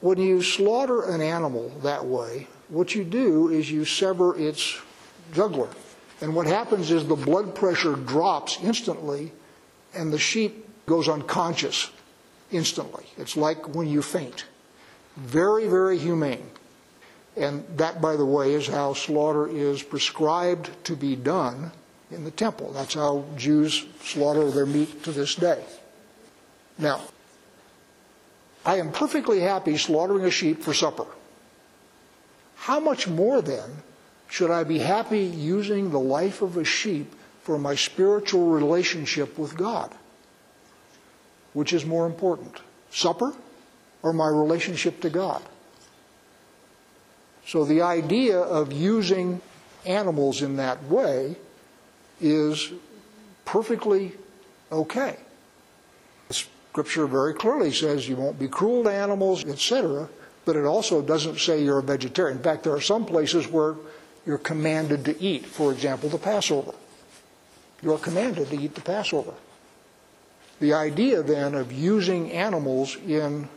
When 0.01 0.19
you 0.19 0.43
slaughter 0.43 1.03
an 1.11 1.21
animal 1.21 1.71
that 1.83 2.05
way, 2.05 2.47
what 2.69 2.95
you 2.95 3.05
do 3.05 3.49
is 3.49 3.71
you 3.71 3.85
sever 3.85 4.39
its 4.39 4.79
jugular. 5.33 5.69
And 6.21 6.35
what 6.35 6.47
happens 6.47 6.91
is 6.91 7.07
the 7.07 7.17
blood 7.17 7.55
pressure 7.55 7.97
drops 7.97 8.59
instantly 8.63 9.33
and 9.95 10.13
the 10.13 10.19
sheep 10.19 10.69
goes 10.87 11.09
unconscious 11.09 11.91
instantly. 12.53 13.05
It's 13.17 13.37
like 13.37 13.75
when 13.75 13.89
you 13.89 14.03
faint. 14.03 14.45
Very, 15.17 15.67
very 15.67 15.99
humane. 15.99 16.51
And 17.37 17.65
that, 17.77 18.01
by 18.01 18.17
the 18.17 18.25
way, 18.25 18.55
is 18.55 18.67
how 18.67 18.95
slaughter 18.95 19.49
is 19.49 19.83
prescribed 19.83 20.71
to 20.85 20.95
be 20.95 21.17
done 21.17 21.73
in 22.11 22.25
the 22.25 22.31
temple. 22.31 22.73
That's 22.73 22.95
how 22.95 23.25
Jews 23.37 23.87
slaughter 24.03 24.51
their 24.51 24.67
meat 24.67 25.03
to 25.05 25.13
this 25.13 25.35
day. 25.35 25.65
Now, 26.79 27.01
I 28.65 28.79
am 28.79 28.93
perfectly 28.93 29.41
happy 29.41 29.77
slaughtering 29.77 30.25
a 30.25 30.31
sheep 30.31 30.63
for 30.63 30.73
supper. 30.73 31.07
How 32.57 32.81
much 32.81 33.09
more 33.09 33.43
then 33.43 33.83
should 34.29 34.51
I 34.51 34.65
be 34.65 34.79
happy 34.79 35.21
using 35.21 35.91
the 35.91 36.01
life 36.01 36.41
of 36.41 36.57
a 36.57 36.65
sheep 36.65 37.15
for 37.43 37.59
my 37.59 37.75
spiritual 37.75 38.47
relationship 38.47 39.39
with 39.39 39.57
God? 39.57 39.95
Which 41.53 41.73
is 41.73 41.85
more 41.85 42.07
important, 42.07 42.57
supper 42.91 43.35
or 44.03 44.13
my 44.13 44.29
relationship 44.29 45.01
to 45.03 45.11
God? 45.11 45.43
So 47.47 47.65
the 47.65 47.83
idea 47.83 48.39
of 48.39 48.73
using 48.73 49.41
animals 49.85 50.43
in 50.43 50.57
that 50.57 50.83
way 50.85 51.37
is 52.21 52.73
perfectly 53.45 54.13
okay. 54.73 55.17
The 56.29 56.35
Scripture 56.35 57.07
very 57.07 57.35
clearly 57.35 57.73
says 57.73 58.09
you 58.09 58.17
won't 58.17 58.39
be 58.39 58.49
cruel 58.49 58.85
to 58.85 58.91
animals, 58.91 59.45
etc., 59.45 60.09
but 60.45 60.57
it 60.57 60.65
also 60.65 61.01
doesn't 61.01 61.39
say 61.39 61.63
you're 61.63 61.79
a 61.79 61.83
vegetarian. 61.83 62.39
In 62.39 62.43
fact, 62.43 62.65
there 62.65 62.75
are 62.75 62.81
some 62.81 63.07
places 63.07 63.47
where 63.47 63.77
you're 64.27 64.39
commanded 64.39 65.05
to 65.07 65.23
eat, 65.23 65.47
for 65.47 65.73
example, 65.73 66.09
the 66.09 66.19
Passover. 66.19 66.73
You're 67.83 67.99
commanded 67.99 68.49
to 68.49 68.59
eat 68.59 68.75
the 68.75 68.81
Passover. 68.81 69.35
The 70.61 70.73
idea 70.73 71.23
then 71.23 71.55
of 71.55 71.73
using 71.73 72.31
animals 72.33 72.97
in 72.97 73.49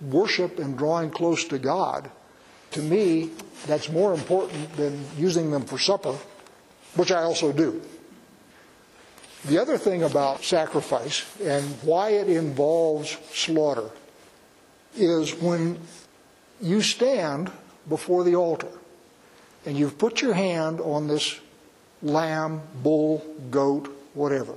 worship 0.00 0.58
and 0.58 0.76
drawing 0.78 1.10
close 1.10 1.44
to 1.44 1.58
God 1.58 2.10
to 2.72 2.82
me, 2.82 3.30
that's 3.66 3.88
more 3.88 4.12
important 4.14 4.76
than 4.76 5.04
using 5.16 5.50
them 5.50 5.64
for 5.64 5.78
supper, 5.78 6.16
which 6.96 7.10
I 7.10 7.22
also 7.22 7.52
do. 7.52 7.82
The 9.46 9.58
other 9.58 9.78
thing 9.78 10.02
about 10.02 10.42
sacrifice 10.42 11.24
and 11.40 11.64
why 11.82 12.10
it 12.10 12.28
involves 12.28 13.16
slaughter 13.32 13.90
is 14.96 15.34
when 15.34 15.78
you 16.60 16.82
stand 16.82 17.50
before 17.88 18.24
the 18.24 18.34
altar 18.34 18.68
and 19.64 19.76
you've 19.76 19.96
put 19.96 20.20
your 20.20 20.34
hand 20.34 20.80
on 20.80 21.06
this 21.06 21.38
lamb, 22.02 22.62
bull, 22.82 23.24
goat, 23.50 23.94
whatever, 24.14 24.54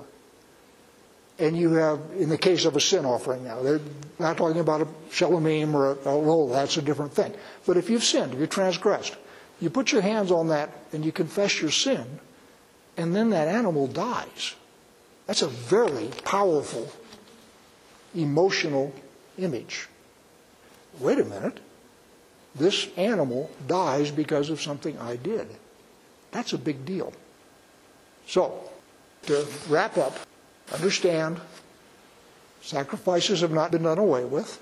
and 1.41 1.57
you 1.57 1.73
have, 1.73 1.99
in 2.17 2.29
the 2.29 2.37
case 2.37 2.65
of 2.65 2.75
a 2.75 2.79
sin 2.79 3.03
offering 3.03 3.43
now, 3.43 3.61
they're 3.61 3.81
not 4.19 4.37
talking 4.37 4.61
about 4.61 4.81
a 4.81 4.87
shalomim 5.09 5.73
or 5.73 5.93
a, 5.93 5.97
oh, 6.05 6.47
that's 6.49 6.77
a 6.77 6.81
different 6.81 7.13
thing. 7.13 7.33
But 7.65 7.77
if 7.77 7.89
you've 7.89 8.03
sinned, 8.03 8.33
if 8.33 8.39
you've 8.39 8.49
transgressed, 8.49 9.17
You 9.61 9.69
put 9.69 9.91
your 9.91 10.01
hands 10.01 10.31
on 10.31 10.47
that 10.47 10.71
and 10.91 11.05
you 11.05 11.11
confess 11.11 11.61
your 11.61 11.69
sin, 11.69 12.19
and 12.97 13.15
then 13.15 13.29
that 13.29 13.47
animal 13.47 13.85
dies. 13.87 14.55
That's 15.27 15.43
a 15.43 15.47
very 15.47 16.09
powerful, 16.25 16.91
emotional 18.15 18.91
image. 19.37 19.87
Wait 20.99 21.19
a 21.19 21.23
minute. 21.23 21.59
This 22.55 22.89
animal 22.97 23.49
dies 23.67 24.09
because 24.11 24.49
of 24.49 24.59
something 24.59 24.97
I 24.97 25.15
did. 25.15 25.47
That's 26.31 26.53
a 26.53 26.57
big 26.57 26.83
deal. 26.83 27.13
So, 28.25 28.67
to 29.27 29.45
wrap 29.69 29.95
up, 29.97 30.17
understand 30.71 31.39
sacrifices 32.61 33.41
have 33.41 33.51
not 33.51 33.71
been 33.71 33.83
done 33.83 33.97
away 33.97 34.23
with. 34.23 34.61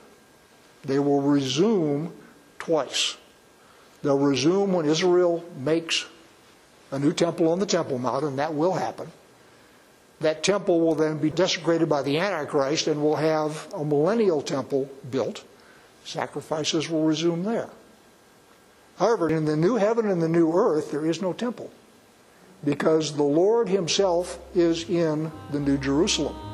They 0.84 1.00
will 1.00 1.22
resume 1.22 2.13
twice. 2.58 3.17
They'll 4.02 4.17
resume 4.17 4.74
when 4.74 4.86
Israel 4.86 5.43
makes 5.58 6.06
a 6.91 7.00
new 7.00 7.13
temple 7.13 7.52
on 7.52 7.60
the 7.60 7.65
Temple 7.65 8.00
Mount, 8.00 8.24
and 8.24 8.39
that 8.39 8.54
will 8.54 8.74
happen. 8.74 9.12
That 10.22 10.43
temple 10.43 10.80
will 10.80 10.95
then 10.95 11.17
be 11.17 11.30
desecrated 11.30 11.88
by 11.88 12.02
the 12.02 12.17
Antichrist, 12.17 12.88
and 12.88 13.04
we'll 13.04 13.15
have 13.15 13.67
a 13.74 13.86
millennial 13.86 14.41
temple 14.41 14.89
built. 15.10 15.43
Sacrifices 16.06 16.89
will 16.89 17.04
resume 17.04 17.43
there. 17.43 17.69
However, 18.98 19.30
in 19.30 19.45
the 19.45 19.56
new 19.56 19.76
heaven 19.76 20.10
and 20.10 20.22
the 20.22 20.30
new 20.30 20.52
earth, 20.54 20.91
there 20.91 21.06
is 21.06 21.22
no 21.22 21.34
temple 21.34 21.72
because 22.63 23.15
the 23.15 23.24
Lord 23.24 23.69
Himself 23.69 24.39
is 24.56 24.89
in 24.89 25.32
the 25.52 25.60
New 25.60 25.78
Jerusalem. 25.78 26.48